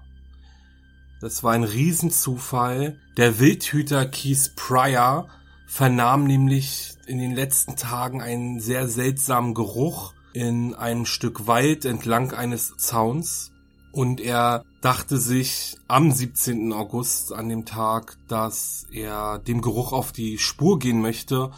Das 1.21 1.43
war 1.43 1.53
ein 1.53 1.63
Riesenzufall. 1.63 2.99
Der 3.17 3.39
Wildhüter 3.39 4.05
Keith 4.05 4.53
Pryor 4.55 5.27
vernahm 5.65 6.25
nämlich 6.25 6.95
in 7.07 7.17
den 7.17 7.33
letzten 7.33 7.77
Tagen 7.77 8.21
einen 8.21 8.59
sehr 8.59 8.87
seltsamen 8.87 9.53
Geruch 9.53 10.13
in 10.33 10.73
einem 10.73 11.05
Stück 11.05 11.47
Wald 11.47 11.85
entlang 11.85 12.31
eines 12.31 12.75
Zauns 12.77 13.51
und 13.91 14.19
er 14.19 14.65
dachte 14.81 15.17
sich 15.17 15.77
am 15.87 16.11
17. 16.11 16.73
August 16.73 17.31
an 17.31 17.47
dem 17.47 17.65
Tag, 17.65 18.17
dass 18.27 18.87
er 18.91 19.39
dem 19.39 19.61
Geruch 19.61 19.93
auf 19.93 20.11
die 20.11 20.39
Spur 20.39 20.79
gehen 20.79 21.01
möchte 21.01 21.51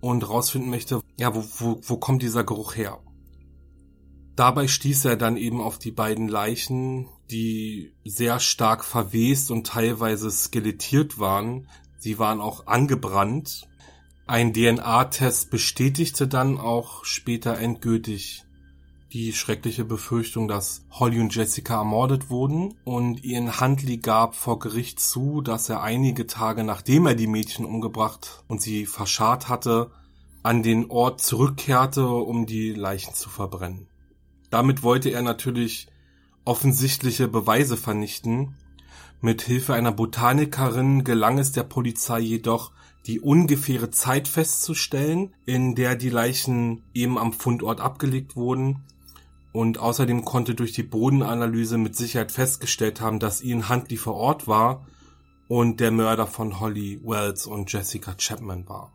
und 0.00 0.28
rausfinden 0.28 0.70
möchte, 0.70 1.00
ja, 1.18 1.34
wo, 1.34 1.44
wo, 1.58 1.80
wo 1.82 1.96
kommt 1.98 2.22
dieser 2.22 2.44
Geruch 2.44 2.74
her? 2.74 2.98
Dabei 4.34 4.66
stieß 4.66 5.04
er 5.04 5.16
dann 5.16 5.36
eben 5.36 5.60
auf 5.60 5.78
die 5.78 5.90
beiden 5.90 6.26
Leichen, 6.26 7.08
die 7.30 7.92
sehr 8.04 8.40
stark 8.40 8.84
verwest 8.84 9.50
und 9.50 9.66
teilweise 9.66 10.30
skelettiert 10.30 11.18
waren. 11.18 11.68
Sie 11.98 12.18
waren 12.18 12.40
auch 12.40 12.66
angebrannt. 12.66 13.68
Ein 14.26 14.52
DNA-Test 14.52 15.50
bestätigte 15.50 16.28
dann 16.28 16.58
auch 16.58 17.04
später 17.04 17.58
endgültig 17.58 18.44
die 19.12 19.32
schreckliche 19.32 19.84
Befürchtung, 19.84 20.48
dass 20.48 20.86
Holly 20.90 21.20
und 21.20 21.34
Jessica 21.34 21.78
ermordet 21.78 22.30
wurden 22.30 22.74
und 22.84 23.24
Ian 23.24 23.60
Huntley 23.60 23.98
gab 23.98 24.34
vor 24.34 24.58
Gericht 24.58 25.00
zu, 25.00 25.42
dass 25.42 25.68
er 25.68 25.82
einige 25.82 26.26
Tage 26.26 26.64
nachdem 26.64 27.06
er 27.06 27.14
die 27.14 27.26
Mädchen 27.26 27.66
umgebracht 27.66 28.42
und 28.48 28.62
sie 28.62 28.86
verscharrt 28.86 29.48
hatte, 29.48 29.90
an 30.42 30.62
den 30.62 30.90
Ort 30.90 31.20
zurückkehrte, 31.20 32.06
um 32.08 32.46
die 32.46 32.72
Leichen 32.72 33.14
zu 33.14 33.28
verbrennen. 33.28 33.86
Damit 34.50 34.82
wollte 34.82 35.10
er 35.10 35.22
natürlich 35.22 35.88
offensichtliche 36.44 37.28
Beweise 37.28 37.76
vernichten. 37.76 38.56
Mit 39.20 39.42
Hilfe 39.42 39.74
einer 39.74 39.92
Botanikerin 39.92 41.04
gelang 41.04 41.38
es 41.38 41.52
der 41.52 41.62
Polizei 41.62 42.20
jedoch, 42.20 42.72
die 43.06 43.20
ungefähre 43.20 43.90
Zeit 43.90 44.28
festzustellen, 44.28 45.34
in 45.44 45.74
der 45.74 45.96
die 45.96 46.10
Leichen 46.10 46.82
eben 46.94 47.18
am 47.18 47.32
Fundort 47.32 47.80
abgelegt 47.80 48.36
wurden 48.36 48.84
und 49.52 49.78
außerdem 49.78 50.24
konnte 50.24 50.54
durch 50.54 50.72
die 50.72 50.82
Bodenanalyse 50.82 51.78
mit 51.78 51.94
Sicherheit 51.96 52.32
festgestellt 52.32 53.00
haben, 53.00 53.18
dass 53.18 53.42
Ian 53.42 53.68
Huntley 53.68 53.96
vor 53.96 54.14
Ort 54.14 54.46
war 54.46 54.86
und 55.48 55.80
der 55.80 55.90
Mörder 55.90 56.26
von 56.26 56.60
Holly 56.60 57.00
Wells 57.04 57.46
und 57.46 57.70
Jessica 57.72 58.14
Chapman 58.14 58.68
war. 58.68 58.92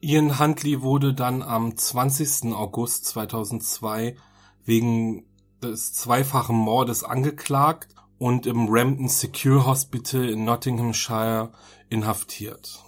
Ian 0.00 0.38
Huntley 0.38 0.82
wurde 0.82 1.14
dann 1.14 1.42
am 1.42 1.76
20. 1.76 2.52
August 2.52 3.04
2002 3.04 4.16
wegen 4.64 5.24
des 5.62 5.92
zweifachen 5.92 6.56
Mordes 6.56 7.04
angeklagt 7.04 7.94
und 8.18 8.46
im 8.46 8.66
Rampton 8.68 9.08
Secure 9.08 9.66
Hospital 9.66 10.28
in 10.28 10.44
Nottinghamshire 10.44 11.52
inhaftiert. 11.90 12.82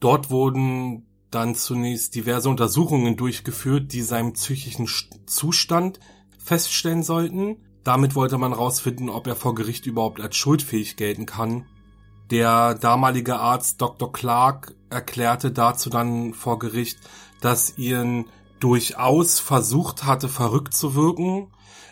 Dort 0.00 0.30
wurden 0.30 1.06
dann 1.30 1.54
zunächst 1.54 2.14
diverse 2.14 2.48
Untersuchungen 2.48 3.16
durchgeführt, 3.16 3.92
die 3.92 4.02
seinem 4.02 4.32
psychischen 4.34 4.88
Zustand 5.26 6.00
feststellen 6.38 7.02
sollten. 7.02 7.56
Damit 7.84 8.14
wollte 8.14 8.38
man 8.38 8.52
herausfinden, 8.52 9.08
ob 9.08 9.26
er 9.26 9.36
vor 9.36 9.54
Gericht 9.54 9.86
überhaupt 9.86 10.20
als 10.20 10.36
schuldfähig 10.36 10.96
gelten 10.96 11.26
kann. 11.26 11.66
Der 12.30 12.74
damalige 12.74 13.38
Arzt 13.38 13.80
Dr. 13.80 14.12
Clark 14.12 14.74
erklärte 14.90 15.52
dazu 15.52 15.90
dann 15.90 16.34
vor 16.34 16.58
Gericht, 16.58 16.98
dass 17.40 17.78
Ian 17.78 18.24
durchaus 18.58 19.38
versucht 19.38 20.04
hatte, 20.04 20.28
verrückt 20.28 20.74
zu 20.74 20.94
wirken, 20.94 21.48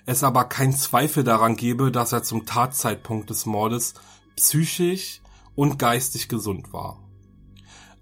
es 0.06 0.24
aber 0.24 0.44
kein 0.44 0.72
Zweifel 0.72 1.22
daran 1.24 1.56
gebe, 1.56 1.90
dass 1.92 2.12
er 2.12 2.22
zum 2.22 2.46
Tatzeitpunkt 2.46 3.30
des 3.30 3.46
Mordes 3.46 3.94
psychisch 4.36 5.20
und 5.54 5.78
geistig 5.78 6.28
gesund 6.28 6.72
war. 6.72 7.03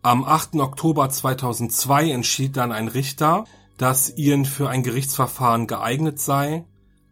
Am 0.05 0.25
8. 0.25 0.57
Oktober 0.57 1.09
2002 1.09 2.11
entschied 2.11 2.57
dann 2.57 2.73
ein 2.73 2.89
Richter, 2.89 3.45
dass 3.79 4.19
Ian 4.19 4.45
für 4.45 4.69
ein 4.69 4.83
Gerichtsverfahren 4.83 5.69
geeignet 5.69 6.19
sei. 6.19 6.65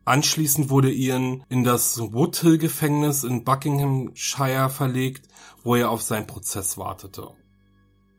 Anschließend 0.04 0.70
wurde 0.70 0.90
Ian 0.90 1.44
in 1.48 1.62
das 1.62 2.00
Woodhill 2.12 2.58
Gefängnis 2.58 3.22
in 3.22 3.44
Buckinghamshire 3.44 4.70
verlegt, 4.70 5.28
wo 5.62 5.76
er 5.76 5.88
auf 5.88 6.02
seinen 6.02 6.26
Prozess 6.26 6.78
wartete. 6.78 7.28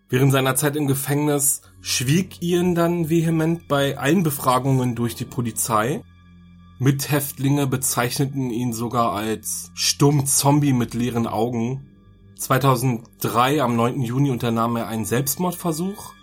Während 0.08 0.32
seiner 0.32 0.56
Zeit 0.56 0.78
im 0.78 0.88
Gefängnis 0.88 1.64
schwieg 1.82 2.42
Ian 2.42 2.74
dann 2.74 3.10
vehement 3.10 3.68
bei 3.68 3.98
allen 3.98 4.24
Befragungen 4.24 4.96
durch 4.96 5.16
die 5.16 5.26
Polizei. 5.26 6.02
Mithäftlinge 6.80 7.68
bezeichneten 7.68 8.50
ihn 8.52 8.72
sogar 8.72 9.12
als 9.12 9.70
stumm 9.74 10.26
Zombie 10.26 10.72
mit 10.72 10.94
leeren 10.94 11.28
Augen 11.28 11.91
2003 12.42 13.62
am 13.62 13.76
9. 13.76 14.02
Juni 14.02 14.32
unternahm 14.32 14.76
er 14.76 14.88
einen 14.88 15.06
Selbstmordversuch, 15.06 16.14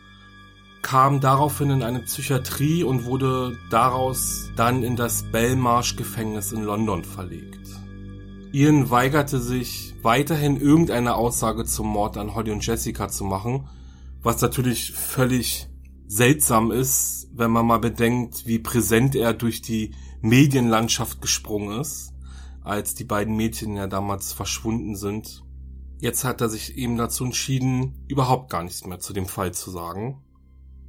kam 0.83 1.21
daraufhin 1.21 1.71
in 1.71 1.83
eine 1.85 2.01
Psychiatrie 2.01 2.83
und 2.83 3.05
wurde 3.05 3.57
daraus 3.71 4.51
dann 4.57 4.83
in 4.83 4.97
das 4.97 5.23
Belmarsh 5.31 5.95
Gefängnis 5.95 6.51
in 6.51 6.65
London 6.65 7.05
verlegt. 7.05 7.61
Ian 8.51 8.91
weigerte 8.91 9.39
sich 9.39 9.95
weiterhin 10.03 10.61
irgendeine 10.61 11.15
Aussage 11.15 11.65
zum 11.65 11.87
Mord 11.87 12.17
an 12.17 12.35
Holly 12.35 12.51
und 12.51 12.67
Jessica 12.67 13.09
zu 13.09 13.23
machen, 13.23 13.69
was 14.21 14.41
natürlich 14.41 14.91
völlig 14.91 15.69
seltsam 16.09 16.73
ist, 16.73 17.29
wenn 17.33 17.53
man 17.53 17.65
mal 17.65 17.79
bedenkt, 17.79 18.45
wie 18.45 18.59
präsent 18.59 19.15
er 19.15 19.35
durch 19.35 19.63
die 19.63 19.95
Medienlandschaft 20.21 21.23
gesprungen 21.23 21.81
ist, 21.81 22.13
als 22.65 22.97
die 22.97 23.05
beiden 23.05 23.37
Mädchen 23.37 23.77
ja 23.77 23.87
damals 23.87 24.33
verschwunden 24.33 24.97
sind. 24.97 25.45
Jetzt 26.00 26.25
hat 26.25 26.40
er 26.40 26.49
sich 26.49 26.78
eben 26.78 26.97
dazu 26.97 27.25
entschieden, 27.25 28.05
überhaupt 28.07 28.50
gar 28.50 28.62
nichts 28.62 28.87
mehr 28.87 29.00
zu 29.00 29.12
dem 29.12 29.26
Fall 29.26 29.52
zu 29.52 29.71
sagen. 29.71 30.23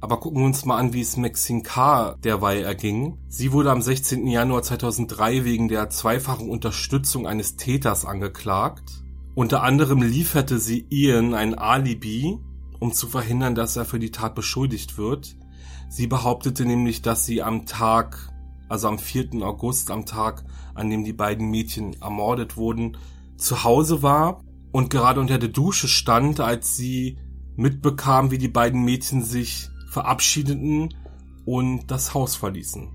Aber 0.00 0.20
gucken 0.20 0.40
wir 0.40 0.46
uns 0.46 0.64
mal 0.64 0.78
an, 0.78 0.92
wie 0.92 1.00
es 1.00 1.16
Maxine 1.16 1.62
K. 1.62 2.14
derweil 2.24 2.62
erging. 2.62 3.18
Sie 3.28 3.52
wurde 3.52 3.70
am 3.70 3.82
16. 3.82 4.26
Januar 4.26 4.62
2003 4.62 5.44
wegen 5.44 5.68
der 5.68 5.90
zweifachen 5.90 6.48
Unterstützung 6.48 7.26
eines 7.26 7.56
Täters 7.56 8.06
angeklagt. 8.06 9.02
Unter 9.34 9.62
anderem 9.62 10.00
lieferte 10.00 10.58
sie 10.58 10.86
Ian 10.90 11.34
ein 11.34 11.54
Alibi, 11.54 12.38
um 12.78 12.92
zu 12.92 13.08
verhindern, 13.08 13.54
dass 13.54 13.76
er 13.76 13.84
für 13.84 13.98
die 13.98 14.12
Tat 14.12 14.34
beschuldigt 14.34 14.96
wird. 14.96 15.36
Sie 15.88 16.06
behauptete 16.06 16.64
nämlich, 16.64 17.02
dass 17.02 17.26
sie 17.26 17.42
am 17.42 17.66
Tag, 17.66 18.32
also 18.68 18.88
am 18.88 18.98
4. 18.98 19.42
August, 19.42 19.90
am 19.90 20.06
Tag, 20.06 20.44
an 20.74 20.88
dem 20.88 21.04
die 21.04 21.12
beiden 21.12 21.50
Mädchen 21.50 22.00
ermordet 22.00 22.56
wurden, 22.56 22.96
zu 23.36 23.64
Hause 23.64 24.02
war 24.02 24.42
und 24.72 24.90
gerade 24.90 25.20
unter 25.20 25.38
der 25.38 25.48
Dusche 25.48 25.88
stand, 25.88 26.40
als 26.40 26.76
sie 26.76 27.18
mitbekam, 27.56 28.30
wie 28.30 28.38
die 28.38 28.48
beiden 28.48 28.84
Mädchen 28.84 29.22
sich 29.22 29.68
verabschiedeten 29.90 30.94
und 31.44 31.90
das 31.90 32.14
Haus 32.14 32.36
verließen. 32.36 32.88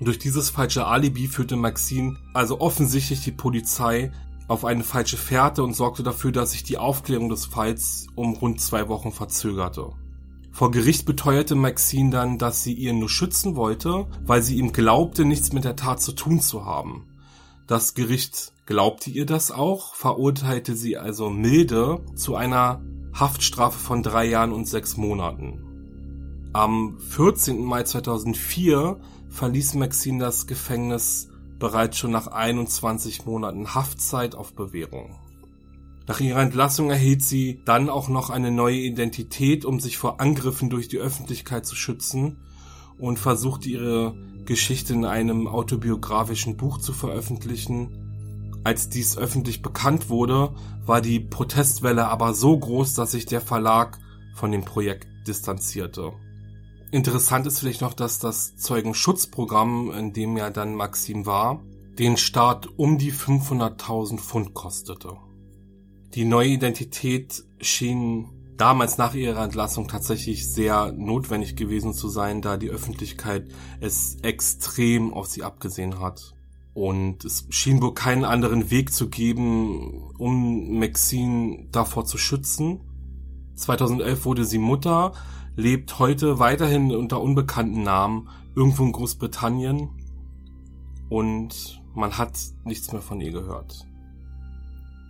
Durch 0.00 0.18
dieses 0.18 0.50
falsche 0.50 0.86
Alibi 0.86 1.28
führte 1.28 1.56
Maxine 1.56 2.16
also 2.34 2.60
offensichtlich 2.60 3.22
die 3.22 3.32
Polizei 3.32 4.12
auf 4.48 4.64
eine 4.64 4.84
falsche 4.84 5.16
Fährte 5.16 5.62
und 5.62 5.74
sorgte 5.74 6.02
dafür, 6.02 6.32
dass 6.32 6.52
sich 6.52 6.64
die 6.64 6.78
Aufklärung 6.78 7.28
des 7.28 7.46
Falls 7.46 8.06
um 8.14 8.34
rund 8.34 8.60
zwei 8.60 8.88
Wochen 8.88 9.12
verzögerte. 9.12 9.92
Vor 10.52 10.70
Gericht 10.70 11.06
beteuerte 11.06 11.54
Maxine 11.54 12.10
dann, 12.10 12.38
dass 12.38 12.62
sie 12.62 12.74
ihren 12.74 12.98
nur 12.98 13.08
schützen 13.08 13.56
wollte, 13.56 14.06
weil 14.24 14.42
sie 14.42 14.56
ihm 14.56 14.72
glaubte, 14.72 15.24
nichts 15.24 15.52
mit 15.52 15.64
der 15.64 15.76
Tat 15.76 16.02
zu 16.02 16.12
tun 16.12 16.40
zu 16.40 16.64
haben. 16.64 17.06
Das 17.66 17.94
Gericht 17.94 18.52
glaubte 18.66 19.08
ihr 19.08 19.24
das 19.24 19.50
auch, 19.50 19.94
verurteilte 19.94 20.76
sie 20.76 20.98
also 20.98 21.30
milde 21.30 22.04
zu 22.14 22.36
einer 22.36 22.82
Haftstrafe 23.14 23.78
von 23.78 24.02
drei 24.02 24.26
Jahren 24.26 24.52
und 24.52 24.68
sechs 24.68 24.98
Monaten. 24.98 26.50
Am 26.52 26.98
14. 26.98 27.64
Mai 27.64 27.84
2004 27.84 29.00
verließ 29.30 29.74
Maxine 29.74 30.22
das 30.22 30.46
Gefängnis 30.46 31.28
bereits 31.58 31.96
schon 31.96 32.10
nach 32.10 32.26
21 32.26 33.24
Monaten 33.24 33.74
Haftzeit 33.74 34.34
auf 34.34 34.52
Bewährung. 34.52 35.18
Nach 36.06 36.20
ihrer 36.20 36.42
Entlassung 36.42 36.90
erhielt 36.90 37.22
sie 37.22 37.62
dann 37.64 37.88
auch 37.88 38.08
noch 38.08 38.28
eine 38.28 38.50
neue 38.50 38.76
Identität, 38.76 39.64
um 39.64 39.80
sich 39.80 39.96
vor 39.96 40.20
Angriffen 40.20 40.68
durch 40.68 40.88
die 40.88 40.98
Öffentlichkeit 40.98 41.64
zu 41.64 41.76
schützen 41.76 42.36
und 42.98 43.18
versuchte 43.18 43.70
ihre 43.70 44.14
Geschichte 44.44 44.92
in 44.92 45.04
einem 45.04 45.46
autobiografischen 45.46 46.56
Buch 46.56 46.78
zu 46.78 46.92
veröffentlichen. 46.92 48.60
Als 48.64 48.88
dies 48.88 49.18
öffentlich 49.18 49.62
bekannt 49.62 50.08
wurde, 50.08 50.54
war 50.86 51.00
die 51.00 51.20
Protestwelle 51.20 52.08
aber 52.08 52.34
so 52.34 52.58
groß, 52.58 52.94
dass 52.94 53.12
sich 53.12 53.26
der 53.26 53.40
Verlag 53.40 53.98
von 54.34 54.52
dem 54.52 54.64
Projekt 54.64 55.06
distanzierte. 55.26 56.12
Interessant 56.90 57.46
ist 57.46 57.58
vielleicht 57.58 57.80
noch, 57.80 57.94
dass 57.94 58.18
das 58.18 58.56
Zeugenschutzprogramm, 58.56 59.90
in 59.90 60.12
dem 60.12 60.36
ja 60.36 60.50
dann 60.50 60.74
Maxim 60.74 61.26
war, 61.26 61.62
den 61.98 62.16
Staat 62.16 62.68
um 62.76 62.98
die 62.98 63.12
500.000 63.12 64.18
Pfund 64.18 64.54
kostete. 64.54 65.16
Die 66.14 66.24
neue 66.24 66.50
Identität 66.50 67.42
schien 67.60 68.28
damals 68.56 68.98
nach 68.98 69.14
ihrer 69.14 69.42
Entlassung 69.42 69.88
tatsächlich 69.88 70.46
sehr 70.48 70.92
notwendig 70.92 71.56
gewesen 71.56 71.92
zu 71.92 72.08
sein, 72.08 72.42
da 72.42 72.56
die 72.56 72.70
Öffentlichkeit 72.70 73.48
es 73.80 74.16
extrem 74.22 75.12
auf 75.12 75.26
sie 75.26 75.42
abgesehen 75.42 76.00
hat. 76.00 76.34
Und 76.72 77.24
es 77.24 77.46
schien 77.50 77.80
wohl 77.80 77.94
keinen 77.94 78.24
anderen 78.24 78.70
Weg 78.70 78.92
zu 78.92 79.08
geben, 79.08 80.10
um 80.18 80.78
Maxine 80.78 81.68
davor 81.70 82.04
zu 82.04 82.18
schützen. 82.18 82.80
2011 83.54 84.24
wurde 84.24 84.44
sie 84.44 84.58
Mutter, 84.58 85.12
lebt 85.56 85.98
heute 86.00 86.40
weiterhin 86.40 86.94
unter 86.94 87.20
unbekannten 87.20 87.82
Namen 87.82 88.28
irgendwo 88.56 88.84
in 88.84 88.92
Großbritannien 88.92 89.88
und 91.08 91.80
man 91.94 92.18
hat 92.18 92.38
nichts 92.64 92.92
mehr 92.92 93.02
von 93.02 93.20
ihr 93.20 93.30
gehört. 93.30 93.86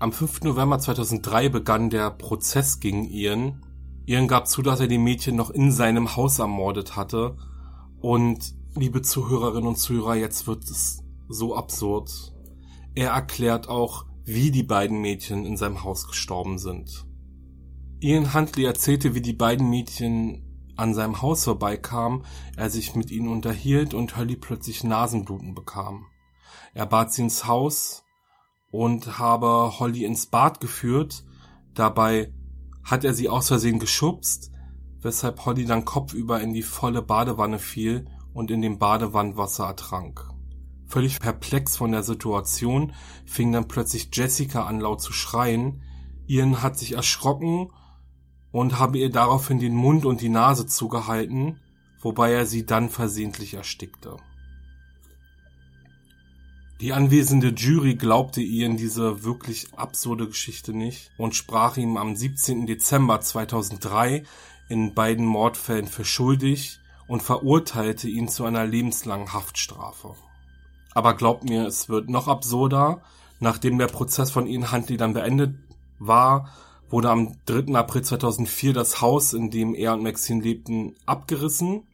Am 0.05 0.13
5. 0.13 0.43
November 0.43 0.79
2003 0.79 1.49
begann 1.49 1.89
der 1.89 2.11
Prozess 2.11 2.79
gegen 2.79 3.09
Ian. 3.09 3.65
Ian 4.05 4.29
gab 4.29 4.47
zu, 4.47 4.61
dass 4.61 4.81
er 4.81 4.87
die 4.87 4.99
Mädchen 4.99 5.35
noch 5.35 5.49
in 5.49 5.73
seinem 5.73 6.15
Haus 6.15 6.39
ermordet 6.41 6.95
hatte. 6.95 7.39
Und, 8.03 8.55
liebe 8.75 9.01
Zuhörerinnen 9.01 9.67
und 9.67 9.79
Zuhörer, 9.79 10.15
jetzt 10.17 10.47
wird 10.47 10.65
es 10.65 11.03
so 11.31 11.57
absurd. 11.57 12.35
Er 12.95 13.13
erklärt 13.13 13.71
auch, 13.71 14.05
wie 14.27 14.51
die 14.51 14.63
beiden 14.63 15.01
Mädchen 15.01 15.47
in 15.47 15.57
seinem 15.57 15.83
Haus 15.85 16.07
gestorben 16.07 16.59
sind. 16.59 17.07
Ian 18.01 18.35
Huntley 18.35 18.67
erzählte, 18.67 19.15
wie 19.15 19.23
die 19.23 19.33
beiden 19.33 19.71
Mädchen 19.71 20.71
an 20.77 20.93
seinem 20.93 21.23
Haus 21.23 21.45
vorbeikamen, 21.45 22.27
er 22.59 22.69
sich 22.69 22.95
mit 22.95 23.11
ihnen 23.11 23.29
unterhielt 23.29 23.95
und 23.95 24.19
Holly 24.19 24.37
plötzlich 24.37 24.85
Nasenbluten 24.85 25.55
bekam. 25.55 26.05
Er 26.75 26.85
bat 26.85 27.11
sie 27.11 27.23
ins 27.23 27.47
Haus, 27.47 28.04
und 28.75 29.21
habe 29.21 29.79
Holly 29.79 30.05
ins 30.05 30.27
Bad 30.27 30.59
geführt. 30.59 31.25
Dabei 31.75 32.33
hat 32.83 33.05
er 33.05 33.15
sie 33.15 33.29
aus 33.29 33.47
Versehen 33.47 33.79
geschubst, 33.79 34.51
weshalb 35.01 35.47
Holly 35.47 35.65
dann 35.65 35.85
kopfüber 35.85 36.41
in 36.41 36.53
die 36.53 36.65
volle 36.65 37.01
Badewanne 37.01 37.61
fiel 37.61 38.07
und 38.33 38.51
in 38.51 38.63
dem 38.63 38.81
Badewannenwasser 38.81 39.67
ertrank. 39.67 40.29
Völlig 40.89 41.21
perplex 41.21 41.77
von 41.77 41.93
der 41.93 42.03
Situation 42.03 42.95
fing 43.25 43.53
dann 43.53 43.69
plötzlich 43.69 44.09
Jessica 44.13 44.65
an 44.65 44.81
laut 44.81 45.01
zu 45.01 45.13
schreien. 45.13 45.85
Ian 46.27 46.61
hat 46.61 46.77
sich 46.77 46.95
erschrocken 46.95 47.71
und 48.51 48.81
habe 48.81 48.99
ihr 48.99 49.11
daraufhin 49.11 49.61
den 49.61 49.77
Mund 49.77 50.05
und 50.05 50.21
die 50.21 50.29
Nase 50.29 50.67
zugehalten, 50.67 51.61
wobei 52.01 52.33
er 52.33 52.45
sie 52.45 52.67
dann 52.67 52.91
versehentlich 52.91 53.55
erstickte. 53.55 54.17
Die 56.85 56.93
anwesende 56.93 57.49
Jury 57.49 57.95
glaubte 57.95 58.43
Ian 58.43 58.77
diese 58.77 59.25
wirklich 59.25 59.69
absurde 59.75 60.27
Geschichte 60.27 60.75
nicht 60.75 61.11
und 61.17 61.35
sprach 61.35 61.79
ihm 61.79 61.97
am 61.97 62.15
17. 62.15 62.67
Dezember 62.67 63.23
2003 63.23 64.25
in 64.69 64.93
beiden 64.93 65.25
Mordfällen 65.25 65.87
für 65.87 66.05
schuldig 66.05 66.81
und 67.09 67.23
verurteilte 67.23 68.07
ihn 68.11 68.29
zu 68.29 68.45
einer 68.45 68.67
lebenslangen 68.67 69.33
Haftstrafe. 69.33 70.15
Aber 70.93 71.15
glaubt 71.15 71.45
mir, 71.45 71.65
es 71.65 71.89
wird 71.89 72.11
noch 72.11 72.29
absurder. 72.29 73.01
Nachdem 73.41 73.79
der 73.79 73.87
Prozess 73.87 74.31
von 74.31 74.47
Ian 74.47 74.71
Huntley 74.71 74.99
dann 74.99 75.15
beendet 75.15 75.55
war, 75.99 76.51
wurde 76.91 77.09
am 77.09 77.39
3. 77.47 77.75
April 77.77 78.03
2004 78.03 78.75
das 78.75 79.01
Haus, 79.01 79.33
in 79.33 79.51
dem 79.51 79.75
er 79.75 79.95
und 79.95 80.03
Maxine 80.03 80.43
lebten, 80.43 80.97
abgerissen. 81.07 81.85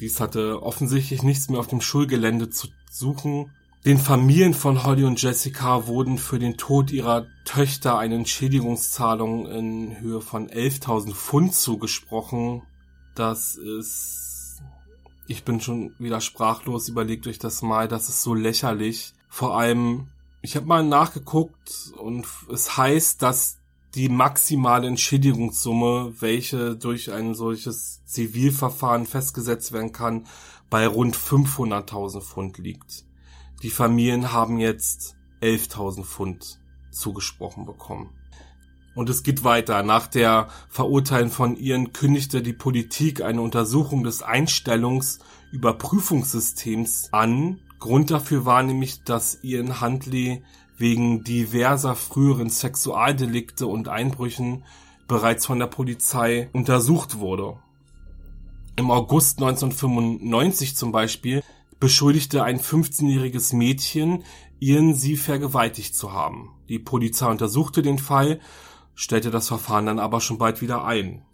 Dies 0.00 0.18
hatte 0.18 0.64
offensichtlich 0.64 1.22
nichts 1.22 1.48
mehr 1.48 1.60
auf 1.60 1.68
dem 1.68 1.80
Schulgelände 1.80 2.50
zu 2.50 2.66
suchen 2.90 3.52
den 3.84 3.98
Familien 3.98 4.54
von 4.54 4.84
Holly 4.84 5.04
und 5.04 5.20
Jessica 5.20 5.88
wurden 5.88 6.18
für 6.18 6.38
den 6.38 6.56
Tod 6.56 6.92
ihrer 6.92 7.26
Töchter 7.44 7.98
eine 7.98 8.14
Entschädigungszahlung 8.14 9.46
in 9.46 9.98
Höhe 9.98 10.20
von 10.20 10.48
11.000 10.48 11.12
Pfund 11.14 11.54
zugesprochen. 11.54 12.62
Das 13.14 13.56
ist... 13.56 14.62
Ich 15.26 15.44
bin 15.44 15.60
schon 15.60 15.94
wieder 15.98 16.20
sprachlos, 16.20 16.88
überlegt 16.88 17.26
euch 17.26 17.38
das 17.38 17.62
mal, 17.62 17.88
das 17.88 18.08
ist 18.08 18.22
so 18.22 18.34
lächerlich. 18.34 19.14
Vor 19.28 19.56
allem, 19.56 20.08
ich 20.42 20.56
habe 20.56 20.66
mal 20.66 20.84
nachgeguckt 20.84 21.92
und 21.96 22.26
es 22.52 22.76
heißt, 22.76 23.22
dass 23.22 23.58
die 23.94 24.08
maximale 24.08 24.86
Entschädigungssumme, 24.86 26.14
welche 26.20 26.76
durch 26.76 27.12
ein 27.12 27.34
solches 27.34 28.04
Zivilverfahren 28.04 29.06
festgesetzt 29.06 29.72
werden 29.72 29.92
kann, 29.92 30.26
bei 30.70 30.86
rund 30.86 31.16
500.000 31.16 32.20
Pfund 32.20 32.58
liegt. 32.58 33.04
Die 33.62 33.70
Familien 33.70 34.32
haben 34.32 34.58
jetzt 34.58 35.14
11.000 35.40 36.02
Pfund 36.02 36.58
zugesprochen 36.90 37.64
bekommen. 37.64 38.10
Und 38.94 39.08
es 39.08 39.22
geht 39.22 39.44
weiter. 39.44 39.82
Nach 39.82 40.06
der 40.06 40.48
Verurteilung 40.68 41.30
von 41.30 41.56
Ian 41.56 41.92
kündigte 41.92 42.42
die 42.42 42.52
Politik 42.52 43.22
eine 43.22 43.40
Untersuchung 43.40 44.04
des 44.04 44.22
Einstellungsüberprüfungssystems 44.22 47.08
an. 47.12 47.60
Grund 47.78 48.10
dafür 48.10 48.44
war 48.44 48.62
nämlich, 48.62 49.02
dass 49.04 49.42
Ian 49.42 49.80
Huntley 49.80 50.42
wegen 50.76 51.24
diverser 51.24 51.94
früheren 51.94 52.50
Sexualdelikte 52.50 53.66
und 53.66 53.88
Einbrüchen 53.88 54.64
bereits 55.08 55.46
von 55.46 55.58
der 55.58 55.68
Polizei 55.68 56.50
untersucht 56.52 57.18
wurde. 57.18 57.56
Im 58.76 58.90
August 58.90 59.38
1995 59.38 60.76
zum 60.76 60.92
Beispiel 60.92 61.42
beschuldigte 61.82 62.44
ein 62.44 62.60
15-jähriges 62.60 63.56
Mädchen, 63.56 64.22
Ian 64.60 64.94
sie 64.94 65.16
vergewaltigt 65.16 65.96
zu 65.96 66.12
haben. 66.12 66.50
Die 66.68 66.78
Polizei 66.78 67.26
untersuchte 67.26 67.82
den 67.82 67.98
Fall, 67.98 68.38
stellte 68.94 69.32
das 69.32 69.48
Verfahren 69.48 69.86
dann 69.86 69.98
aber 69.98 70.20
schon 70.20 70.38
bald 70.38 70.62
wieder 70.62 70.84
ein. 70.84 71.24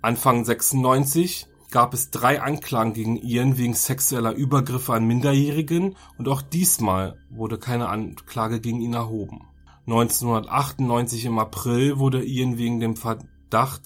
Anfang 0.00 0.44
96 0.44 1.46
gab 1.70 1.94
es 1.94 2.10
drei 2.10 2.42
Anklagen 2.42 2.94
gegen 2.94 3.16
Ian 3.16 3.58
wegen 3.58 3.74
sexueller 3.74 4.32
Übergriffe 4.32 4.92
an 4.92 5.06
Minderjährigen 5.06 5.94
und 6.18 6.26
auch 6.26 6.42
diesmal 6.42 7.16
wurde 7.30 7.58
keine 7.58 7.90
Anklage 7.90 8.58
gegen 8.60 8.80
ihn 8.80 8.94
erhoben. 8.94 9.46
1998 9.86 11.26
im 11.26 11.38
April 11.38 12.00
wurde 12.00 12.24
Ian 12.24 12.58
wegen 12.58 12.80
dem 12.80 12.96
Verdacht 12.96 13.82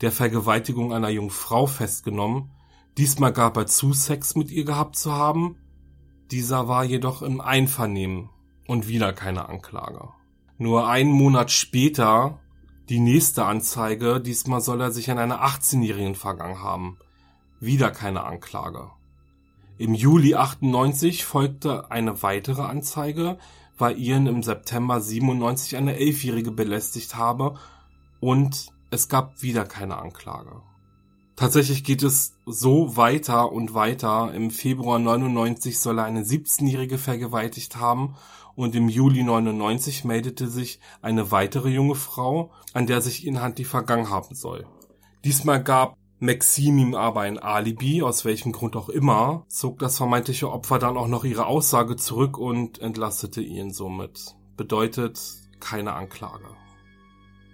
der 0.00 0.10
Vergewaltigung 0.10 0.92
einer 0.92 1.10
jungen 1.10 1.30
Frau 1.30 1.66
festgenommen. 1.66 2.50
Diesmal 2.96 3.32
gab 3.32 3.56
er 3.56 3.66
zu, 3.66 3.92
Sex 3.92 4.36
mit 4.36 4.50
ihr 4.50 4.64
gehabt 4.64 4.96
zu 4.96 5.12
haben. 5.12 5.56
Dieser 6.30 6.68
war 6.68 6.84
jedoch 6.84 7.22
im 7.22 7.40
Einvernehmen 7.40 8.30
und 8.68 8.88
wieder 8.88 9.12
keine 9.12 9.48
Anklage. 9.48 10.08
Nur 10.58 10.88
einen 10.88 11.10
Monat 11.10 11.50
später 11.50 12.40
die 12.88 13.00
nächste 13.00 13.46
Anzeige, 13.46 14.20
diesmal 14.20 14.60
soll 14.60 14.80
er 14.80 14.90
sich 14.90 15.10
an 15.10 15.18
einer 15.18 15.42
18-Jährigen 15.44 16.14
vergangen 16.14 16.62
haben. 16.62 16.98
Wieder 17.58 17.90
keine 17.90 18.24
Anklage. 18.24 18.90
Im 19.78 19.94
Juli 19.94 20.34
98 20.34 21.24
folgte 21.24 21.90
eine 21.90 22.22
weitere 22.22 22.62
Anzeige, 22.62 23.38
weil 23.78 23.98
Ian 23.98 24.26
im 24.26 24.42
September 24.42 25.00
97 25.00 25.76
eine 25.76 25.96
Elfjährige 25.96 26.52
belästigt 26.52 27.16
habe 27.16 27.58
und 28.20 28.68
es 28.90 29.08
gab 29.08 29.42
wieder 29.42 29.64
keine 29.64 29.98
Anklage. 29.98 30.62
Tatsächlich 31.36 31.82
geht 31.82 32.02
es 32.04 32.36
so 32.46 32.96
weiter 32.96 33.50
und 33.50 33.74
weiter. 33.74 34.32
Im 34.34 34.50
Februar 34.50 34.98
99 34.98 35.80
soll 35.80 35.98
er 35.98 36.04
eine 36.04 36.22
17-Jährige 36.22 36.96
vergewaltigt 36.96 37.76
haben 37.76 38.14
und 38.54 38.76
im 38.76 38.88
Juli 38.88 39.24
99 39.24 40.04
meldete 40.04 40.46
sich 40.46 40.78
eine 41.02 41.32
weitere 41.32 41.70
junge 41.70 41.96
Frau, 41.96 42.52
an 42.72 42.86
der 42.86 43.00
sich 43.00 43.26
Inhand 43.26 43.58
vergangen 43.66 44.10
haben 44.10 44.34
soll. 44.34 44.66
Diesmal 45.24 45.62
gab 45.62 45.96
Maxim 46.20 46.78
ihm 46.78 46.94
aber 46.94 47.22
ein 47.22 47.38
Alibi, 47.38 48.02
aus 48.02 48.24
welchem 48.24 48.52
Grund 48.52 48.76
auch 48.76 48.88
immer, 48.88 49.44
zog 49.48 49.78
das 49.80 49.96
vermeintliche 49.96 50.50
Opfer 50.50 50.78
dann 50.78 50.96
auch 50.96 51.08
noch 51.08 51.24
ihre 51.24 51.46
Aussage 51.46 51.96
zurück 51.96 52.38
und 52.38 52.78
entlastete 52.78 53.42
ihn 53.42 53.72
somit. 53.72 54.36
Bedeutet 54.56 55.20
keine 55.58 55.94
Anklage. 55.94 56.46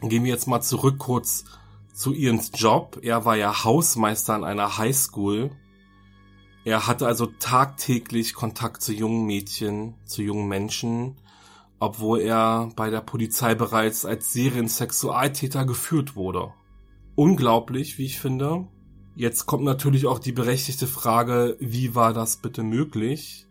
Gehen 0.03 0.25
wir 0.25 0.31
jetzt 0.31 0.47
mal 0.47 0.61
zurück 0.61 0.99
kurz 0.99 1.45
zu 1.92 2.12
Ians 2.14 2.50
Job. 2.55 2.98
Er 3.03 3.24
war 3.24 3.37
ja 3.37 3.64
Hausmeister 3.64 4.35
an 4.35 4.44
einer 4.44 4.79
Highschool. 4.79 5.50
Er 6.64 6.87
hatte 6.87 7.07
also 7.07 7.26
tagtäglich 7.26 8.35
Kontakt 8.35 8.83
zu 8.83 8.92
jungen 8.92 9.26
Mädchen, 9.26 9.94
zu 10.05 10.22
jungen 10.22 10.48
Menschen, 10.48 11.16
obwohl 11.79 12.20
er 12.20 12.70
bei 12.76 12.90
der 12.90 13.00
Polizei 13.00 13.55
bereits 13.55 14.05
als 14.05 14.33
Seriensexualtäter 14.33 15.64
geführt 15.64 16.16
wurde. 16.16 16.53
Unglaublich, 17.16 17.98
wie 17.98 18.07
ich 18.07 18.20
finde. 18.20 18.68
Jetzt 19.16 19.46
kommt 19.46 19.64
natürlich 19.64 20.07
auch 20.07 20.18
die 20.18 20.33
berechtigte 20.33 20.87
Frage, 20.87 21.57
wie 21.61 21.94
war 21.94 22.12
das 22.12 22.37
bitte 22.37 22.62
möglich? 22.62 23.46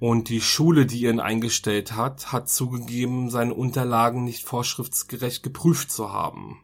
Und 0.00 0.28
die 0.28 0.40
Schule, 0.40 0.86
die 0.86 1.06
ihn 1.06 1.20
eingestellt 1.20 1.96
hat, 1.96 2.32
hat 2.32 2.48
zugegeben, 2.48 3.30
seine 3.30 3.54
Unterlagen 3.54 4.24
nicht 4.24 4.44
vorschriftsgerecht 4.44 5.42
geprüft 5.42 5.90
zu 5.90 6.12
haben. 6.12 6.60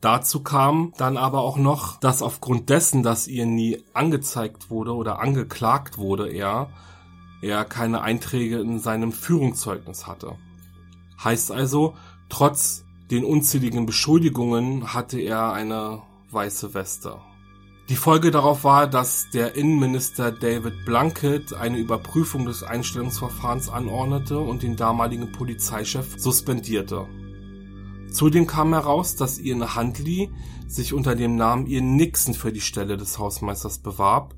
Dazu 0.00 0.42
kam 0.42 0.92
dann 0.96 1.16
aber 1.16 1.40
auch 1.40 1.58
noch, 1.58 2.00
dass 2.00 2.22
aufgrund 2.22 2.70
dessen, 2.70 3.02
dass 3.02 3.28
ihr 3.28 3.44
nie 3.44 3.84
angezeigt 3.92 4.70
wurde 4.70 4.94
oder 4.94 5.20
angeklagt 5.20 5.98
wurde 5.98 6.28
er, 6.28 6.70
er 7.42 7.64
keine 7.64 8.00
Einträge 8.00 8.60
in 8.60 8.78
seinem 8.78 9.12
Führungszeugnis 9.12 10.06
hatte. 10.06 10.36
Heißt 11.22 11.52
also, 11.52 11.94
trotz 12.30 12.84
den 13.10 13.24
unzähligen 13.24 13.86
Beschuldigungen 13.86 14.94
hatte 14.94 15.20
er 15.20 15.52
eine 15.52 16.02
weiße 16.30 16.72
Weste. 16.74 17.16
Die 17.90 17.96
Folge 17.96 18.30
darauf 18.30 18.62
war, 18.62 18.86
dass 18.86 19.30
der 19.30 19.56
Innenminister 19.56 20.30
David 20.30 20.84
Blunkett 20.84 21.52
eine 21.52 21.78
Überprüfung 21.78 22.46
des 22.46 22.62
Einstellungsverfahrens 22.62 23.68
anordnete 23.68 24.38
und 24.38 24.62
den 24.62 24.76
damaligen 24.76 25.32
Polizeichef 25.32 26.14
suspendierte. 26.16 27.08
Zudem 28.10 28.46
kam 28.46 28.72
heraus, 28.72 29.16
dass 29.16 29.38
Ian 29.38 29.76
Huntley 29.76 30.30
sich 30.66 30.92
unter 30.92 31.14
dem 31.14 31.36
Namen 31.36 31.66
Ian 31.66 31.96
Nixon 31.96 32.34
für 32.34 32.52
die 32.52 32.60
Stelle 32.60 32.96
des 32.96 33.18
Hausmeisters 33.18 33.78
bewarb. 33.78 34.34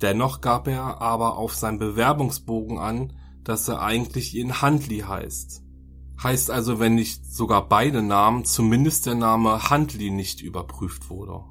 Dennoch 0.00 0.40
gab 0.40 0.68
er 0.68 1.00
aber 1.00 1.36
auf 1.36 1.54
seinem 1.54 1.78
Bewerbungsbogen 1.78 2.78
an, 2.78 3.12
dass 3.44 3.68
er 3.68 3.82
eigentlich 3.82 4.34
Ian 4.34 4.62
Huntley 4.62 5.00
heißt. 5.00 5.62
Heißt 6.22 6.50
also, 6.50 6.78
wenn 6.78 6.94
nicht 6.94 7.26
sogar 7.26 7.68
beide 7.68 8.02
Namen, 8.02 8.44
zumindest 8.44 9.06
der 9.06 9.14
Name 9.14 9.70
Huntley 9.70 10.10
nicht 10.10 10.40
überprüft 10.40 11.10
wurde. 11.10 11.44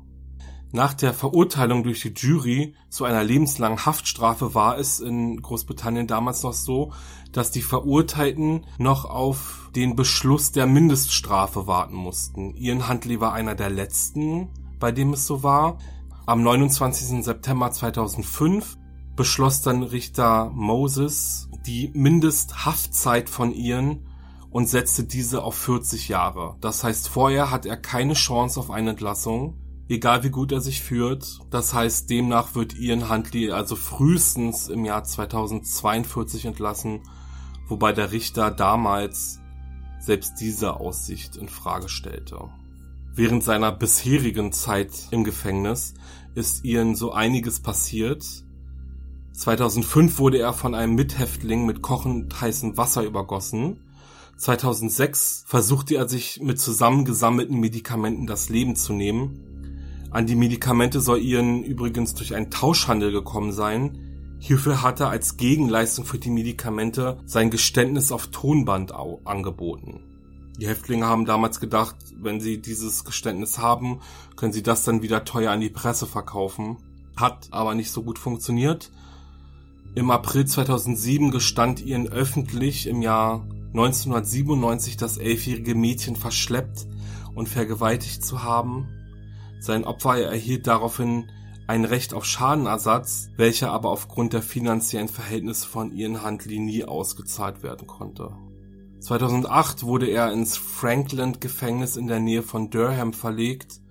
Nach 0.74 0.94
der 0.94 1.14
Verurteilung 1.14 1.84
durch 1.84 2.02
die 2.02 2.14
Jury 2.16 2.76
zu 2.90 3.04
einer 3.04 3.26
lebenslangen 3.26 3.86
Haftstrafe 3.86 4.56
war 4.56 4.78
es 4.78 5.02
in 5.02 5.42
Großbritannien 5.42 6.08
damals 6.08 6.44
noch 6.44 6.54
so, 6.54 6.94
dass 7.34 7.52
die 7.52 7.62
Verurteilten 7.62 8.66
noch 8.78 9.04
auf 9.04 9.70
den 9.76 9.98
Beschluss 9.98 10.54
der 10.54 10.68
Mindeststrafe 10.68 11.68
warten 11.68 11.96
mussten. 11.96 12.56
Ian 12.56 12.88
Huntley 12.88 13.20
war 13.20 13.34
einer 13.34 13.54
der 13.54 13.70
letzten, 13.70 14.48
bei 14.80 14.94
dem 14.94 15.12
es 15.12 15.28
so 15.28 15.44
war. 15.44 15.78
Am 16.26 16.42
29. 16.42 17.22
September 17.22 17.70
2005 17.72 18.78
beschloss 19.18 19.62
dann 19.62 19.84
Richter 19.84 20.52
Moses 20.54 21.50
die 21.66 21.92
Mindesthaftzeit 21.94 23.30
von 23.30 23.54
Ian 23.54 24.06
und 24.50 24.70
setzte 24.70 25.04
diese 25.04 25.44
auf 25.44 25.56
40 25.56 26.08
Jahre. 26.08 26.56
Das 26.62 26.86
heißt, 26.86 27.10
vorher 27.10 27.52
hat 27.52 27.66
er 27.66 27.76
keine 27.76 28.14
Chance 28.14 28.58
auf 28.58 28.72
eine 28.72 28.92
Entlassung 28.92 29.61
egal 29.92 30.24
wie 30.24 30.30
gut 30.30 30.54
er 30.54 30.62
sich 30.62 30.82
führt. 30.82 31.40
Das 31.50 31.74
heißt, 31.74 32.10
demnach 32.10 32.56
wird 32.56 32.78
Ian 32.78 33.10
Huntley 33.10 33.52
also 33.52 33.76
frühestens 33.76 34.70
im 34.70 34.86
Jahr 34.86 35.04
2042 35.04 36.46
entlassen, 36.46 37.02
wobei 37.68 37.92
der 37.92 38.14
Richter 38.14 38.52
damals 38.52 39.40
selbst 40.00 40.40
diese 40.40 40.80
Aussicht 40.80 41.36
in 41.36 41.50
Frage 41.50 41.90
stellte. 41.90 42.50
Während 43.14 43.44
seiner 43.44 43.74
bisherigen 43.74 44.54
Zeit 44.54 44.92
im 45.12 45.26
Gefängnis 45.26 45.94
ist 46.36 46.64
Ian 46.64 46.96
so 46.96 47.12
einiges 47.12 47.60
passiert. 47.60 48.26
2005 49.34 50.20
wurde 50.20 50.40
er 50.40 50.54
von 50.54 50.74
einem 50.74 50.96
Mithäftling 50.96 51.66
mit 51.66 51.82
kochend 51.82 52.40
heißem 52.40 52.78
Wasser 52.78 53.04
übergossen. 53.04 53.82
2006 54.38 55.44
versuchte 55.46 55.96
er 55.96 56.08
sich 56.08 56.40
mit 56.42 56.60
zusammengesammelten 56.60 57.60
Medikamenten 57.60 58.26
das 58.26 58.48
Leben 58.48 58.78
zu 58.78 58.94
nehmen. 58.94 59.51
An 60.12 60.28
die 60.28 60.36
Medikamente 60.36 61.00
soll 61.00 61.22
Ian 61.22 61.64
übrigens 61.64 62.14
durch 62.14 62.36
einen 62.36 62.52
Tauschhandel 62.52 63.14
gekommen 63.14 63.54
sein. 63.54 64.38
Hierfür 64.40 64.82
hat 64.82 65.00
er 65.00 65.10
als 65.10 65.38
Gegenleistung 65.38 66.04
für 66.04 66.20
die 66.20 66.30
Medikamente 66.30 67.18
sein 67.26 67.50
Geständnis 67.50 68.12
auf 68.12 68.28
Tonband 68.28 68.94
angeboten. 68.94 70.02
Die 70.60 70.68
Häftlinge 70.68 71.06
haben 71.06 71.26
damals 71.26 71.62
gedacht, 71.62 71.96
wenn 72.20 72.42
sie 72.42 72.62
dieses 72.62 73.06
Geständnis 73.06 73.58
haben, 73.58 74.02
können 74.36 74.52
sie 74.52 74.64
das 74.64 74.84
dann 74.84 75.02
wieder 75.02 75.24
teuer 75.24 75.52
an 75.52 75.62
die 75.62 75.70
Presse 75.70 76.06
verkaufen. 76.06 76.78
Hat 77.16 77.48
aber 77.52 77.74
nicht 77.74 77.92
so 77.92 78.04
gut 78.04 78.20
funktioniert. 78.20 78.92
Im 79.96 80.12
April 80.12 80.46
2007 80.46 81.32
gestand 81.32 81.86
Ian 81.86 82.10
öffentlich 82.10 82.86
im 82.86 83.02
Jahr 83.02 83.48
1997 83.70 84.98
das 84.98 85.18
elfjährige 85.18 85.74
Mädchen 85.74 86.18
verschleppt 86.18 86.86
und 87.34 87.48
vergewaltigt 87.48 88.26
zu 88.26 88.44
haben. 88.44 88.90
Sein 89.62 89.86
Opfer 89.86 90.18
erhielt 90.18 90.66
daraufhin 90.66 91.32
ein 91.68 91.86
Recht 91.86 92.16
auf 92.16 92.26
Schadenersatz, 92.26 93.30
welcher 93.38 93.72
aber 93.72 93.92
aufgrund 93.92 94.34
der 94.34 94.42
finanziellen 94.42 95.08
Verhältnisse 95.08 95.68
von 95.68 95.92
Ian 95.96 96.26
Huntley 96.26 96.58
nie 96.58 96.84
ausgezahlt 96.84 97.62
werden 97.62 97.86
konnte. 97.86 98.36
2008 99.02 99.84
wurde 99.84 100.08
er 100.08 100.34
ins 100.34 100.58
Frankland-Gefängnis 100.58 101.96
in 101.96 102.08
der 102.08 102.20
Nähe 102.20 102.42
von 102.42 102.72
Durham 102.72 103.14
verlegt 103.14 103.82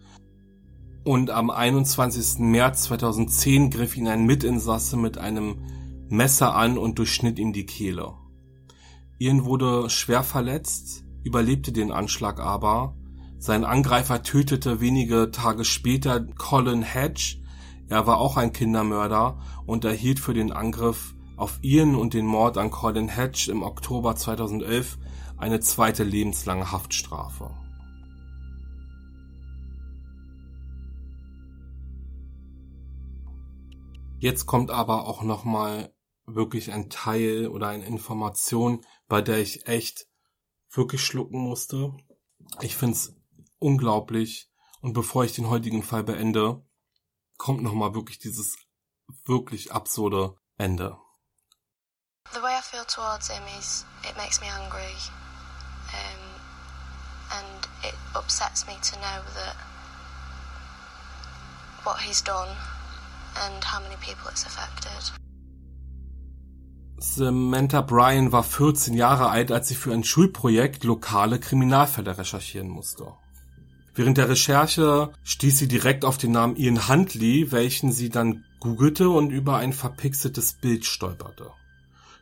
und 1.05 1.31
am 1.31 1.51
21. 1.51 2.41
März 2.41 2.83
2010 2.85 3.71
griff 3.71 3.97
ihn 3.97 4.09
ein 4.09 4.27
Mitinsasse 4.27 4.97
mit 4.97 5.19
einem 5.19 5.63
Messer 6.09 6.57
an 6.57 6.79
und 6.79 6.99
durchschnitt 6.99 7.39
ihm 7.39 7.53
die 7.53 7.67
Kehle. 7.67 8.15
Ian 9.19 9.45
wurde 9.45 9.89
schwer 9.89 10.25
verletzt, 10.25 11.05
überlebte 11.23 11.71
den 11.71 11.93
Anschlag 11.93 12.41
aber. 12.41 12.97
Sein 13.41 13.65
Angreifer 13.65 14.23
tötete 14.23 14.81
wenige 14.83 15.31
Tage 15.31 15.65
später 15.65 16.21
Colin 16.21 16.83
Hedge. 16.83 17.39
Er 17.89 18.07
war 18.07 18.19
auch 18.19 18.37
ein 18.37 18.53
Kindermörder 18.53 19.41
und 19.65 19.87
erhielt 19.87 20.21
für 20.21 20.35
den 20.35 20.53
Angriff 20.53 21.15
auf 21.39 21.59
Ian 21.63 21.95
und 21.95 22.13
den 22.13 22.27
Mord 22.27 22.59
an 22.59 22.71
Colin 22.71 23.09
Hedge 23.09 23.49
im 23.51 23.63
Oktober 23.63 24.15
2011 24.15 24.99
eine 25.39 25.61
zweite 25.61 26.05
lebenslange 26.05 26.71
Haftstrafe. 26.71 27.51
Jetzt 34.19 34.45
kommt 34.45 34.71
aber 34.71 35.07
auch 35.07 35.23
nochmal 35.23 35.95
wirklich 36.27 36.75
ein 36.75 36.91
Teil 36.91 37.49
oder 37.49 37.69
eine 37.69 37.87
Information, 37.87 38.83
bei 39.09 39.23
der 39.23 39.39
ich 39.39 39.67
echt 39.67 40.09
wirklich 40.71 41.03
schlucken 41.03 41.41
musste. 41.41 41.95
Ich 42.61 42.77
find's 42.77 43.17
unglaublich. 43.61 44.51
Und 44.81 44.95
bevor 44.95 45.25
ich 45.25 45.33
den 45.33 45.49
heutigen 45.49 45.83
Fall 45.83 46.03
beende, 46.03 46.65
kommt 47.37 47.63
nochmal 47.63 47.95
wirklich 47.95 48.19
dieses 48.19 48.57
wirklich 49.25 49.73
absurde 49.73 50.35
Ende. 50.57 50.97
The 52.33 52.43
way 52.43 52.53
I 52.53 52.63
feel 52.63 52.85
towards 52.85 53.29
him 53.31 53.43
is 53.59 53.85
it 54.09 54.17
makes 54.17 54.41
me 54.41 54.47
angry. 54.49 54.95
Um, 55.93 56.23
and 57.31 57.69
it 57.83 57.95
upsets 58.15 58.67
me 58.67 58.75
to 58.83 58.97
know 58.97 59.23
that 59.35 59.57
what 61.85 61.99
he's 62.01 62.23
done 62.23 62.49
and 63.45 63.65
how 63.65 63.81
many 63.81 63.97
people 63.97 64.31
it's 64.31 64.45
affected. 64.45 65.13
Samantha 66.99 67.81
Bryan 67.81 68.31
war 68.31 68.45
14 68.45 68.95
Jahre 68.95 69.31
alt, 69.31 69.51
als 69.51 69.69
sie 69.69 69.75
für 69.75 69.93
ein 69.93 70.05
Schulprojekt 70.05 70.85
lokale 70.85 71.41
Kriminalfälle 71.41 72.19
recherchieren 72.19 72.69
musste. 72.69 73.15
Während 73.95 74.19
der 74.19 74.29
Recherche 74.29 75.13
stieß 75.25 75.59
sie 75.59 75.69
direkt 75.69 76.05
auf 76.05 76.17
den 76.17 76.33
Namen 76.33 76.57
Ian 76.57 76.89
Huntley, 76.89 77.51
welchen 77.51 77.93
sie 77.93 78.09
dann 78.09 78.45
googelte 78.61 79.11
und 79.11 79.31
über 79.31 79.57
ein 79.57 79.73
verpixeltes 79.73 80.55
Bild 80.55 80.85
stolperte. 80.85 81.51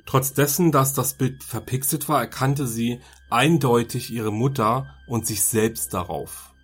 Trotz 0.07 0.33
dessen, 0.33 0.73
dass 0.73 0.95
das 0.95 1.15
Bild 1.15 1.45
verpixelt 1.45 2.09
war, 2.09 2.21
erkannte 2.21 2.67
sie 2.67 3.01
eindeutig 3.29 4.11
ihre 4.11 4.33
Mutter 4.33 4.87
und 5.07 5.27
sich 5.27 5.45
selbst 5.45 5.93
darauf. 5.93 6.55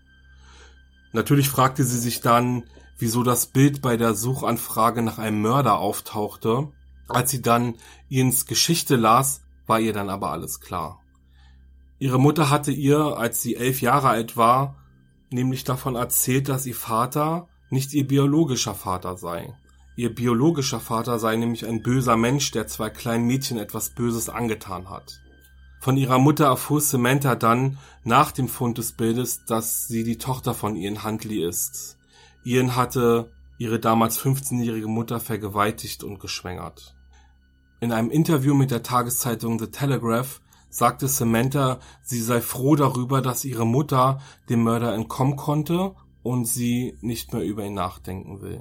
Natürlich 1.12 1.50
fragte 1.50 1.84
sie 1.84 1.98
sich 1.98 2.22
dann, 2.22 2.64
wieso 2.98 3.22
das 3.22 3.46
Bild 3.46 3.82
bei 3.82 3.98
der 3.98 4.14
Suchanfrage 4.14 5.02
nach 5.02 5.18
einem 5.18 5.42
Mörder 5.42 5.78
auftauchte. 5.78 6.72
Als 7.06 7.30
sie 7.30 7.42
dann 7.42 7.74
Ians 8.08 8.46
Geschichte 8.46 8.96
las, 8.96 9.42
war 9.66 9.78
ihr 9.78 9.92
dann 9.92 10.08
aber 10.08 10.30
alles 10.30 10.60
klar. 10.60 11.00
Ihre 11.98 12.18
Mutter 12.18 12.48
hatte 12.48 12.72
ihr, 12.72 13.18
als 13.18 13.42
sie 13.42 13.56
elf 13.56 13.80
Jahre 13.82 14.08
alt 14.08 14.36
war, 14.36 14.76
nämlich 15.30 15.64
davon 15.64 15.96
erzählt, 15.96 16.48
dass 16.48 16.66
ihr 16.66 16.74
Vater 16.74 17.48
nicht 17.70 17.92
ihr 17.92 18.06
biologischer 18.06 18.74
Vater 18.74 19.16
sei. 19.16 19.54
Ihr 19.96 20.14
biologischer 20.14 20.80
Vater 20.80 21.18
sei 21.18 21.36
nämlich 21.36 21.66
ein 21.66 21.82
böser 21.82 22.16
Mensch, 22.16 22.50
der 22.50 22.66
zwei 22.66 22.90
kleinen 22.90 23.26
Mädchen 23.26 23.58
etwas 23.58 23.90
Böses 23.90 24.28
angetan 24.28 24.90
hat. 24.90 25.20
Von 25.80 25.96
ihrer 25.96 26.18
Mutter 26.18 26.46
erfuhr 26.46 26.80
Samantha 26.80 27.34
dann 27.34 27.78
nach 28.02 28.32
dem 28.32 28.48
Fund 28.48 28.78
des 28.78 28.92
Bildes, 28.92 29.44
dass 29.44 29.86
sie 29.86 30.02
die 30.02 30.18
Tochter 30.18 30.54
von 30.54 30.76
Ian 30.76 31.04
Huntley 31.04 31.46
ist. 31.46 31.98
Ian 32.42 32.74
hatte 32.74 33.30
ihre 33.58 33.78
damals 33.78 34.18
15-jährige 34.18 34.88
Mutter 34.88 35.20
vergewaltigt 35.20 36.02
und 36.02 36.20
geschwängert. 36.20 36.94
In 37.80 37.92
einem 37.92 38.10
Interview 38.10 38.54
mit 38.54 38.70
der 38.70 38.82
Tageszeitung 38.82 39.58
The 39.58 39.66
Telegraph 39.66 40.40
sagte 40.74 41.06
Samantha, 41.06 41.78
sie 42.02 42.20
sei 42.20 42.40
froh 42.40 42.74
darüber, 42.74 43.22
dass 43.22 43.44
ihre 43.44 43.64
Mutter 43.64 44.20
dem 44.48 44.64
Mörder 44.64 44.92
entkommen 44.92 45.36
konnte 45.36 45.94
und 46.24 46.46
sie 46.46 46.98
nicht 47.00 47.32
mehr 47.32 47.44
über 47.44 47.64
ihn 47.64 47.74
nachdenken 47.74 48.40
will. 48.40 48.60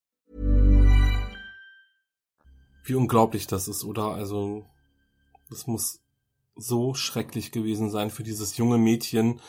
Wie 2.83 2.95
unglaublich 2.95 3.47
das 3.47 3.67
ist, 3.67 3.83
oder? 3.83 4.07
Also, 4.11 4.65
das 5.49 5.67
muss 5.67 6.01
so 6.55 6.93
schrecklich 6.93 7.51
gewesen 7.51 7.89
sein 7.89 8.09
für 8.09 8.23
dieses 8.23 8.57
junge 8.57 8.77
Mädchen, 8.77 9.41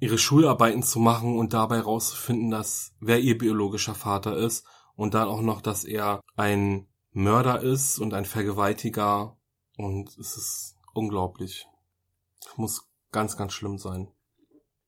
ihre 0.00 0.18
Schularbeiten 0.18 0.82
zu 0.82 0.98
machen 0.98 1.38
und 1.38 1.52
dabei 1.52 1.80
rauszufinden, 1.80 2.50
dass 2.50 2.92
wer 3.00 3.20
ihr 3.20 3.38
biologischer 3.38 3.94
Vater 3.94 4.36
ist 4.36 4.66
und 4.96 5.14
dann 5.14 5.28
auch 5.28 5.42
noch, 5.42 5.60
dass 5.60 5.84
er 5.84 6.20
ein 6.36 6.88
Mörder 7.12 7.60
ist 7.60 7.98
und 7.98 8.14
ein 8.14 8.24
Vergewaltiger 8.24 9.36
und 9.76 10.08
es 10.18 10.36
ist 10.36 10.76
unglaublich. 10.94 11.66
Muss 12.56 12.88
ganz, 13.12 13.36
ganz 13.36 13.52
schlimm 13.52 13.78
sein. 13.78 14.08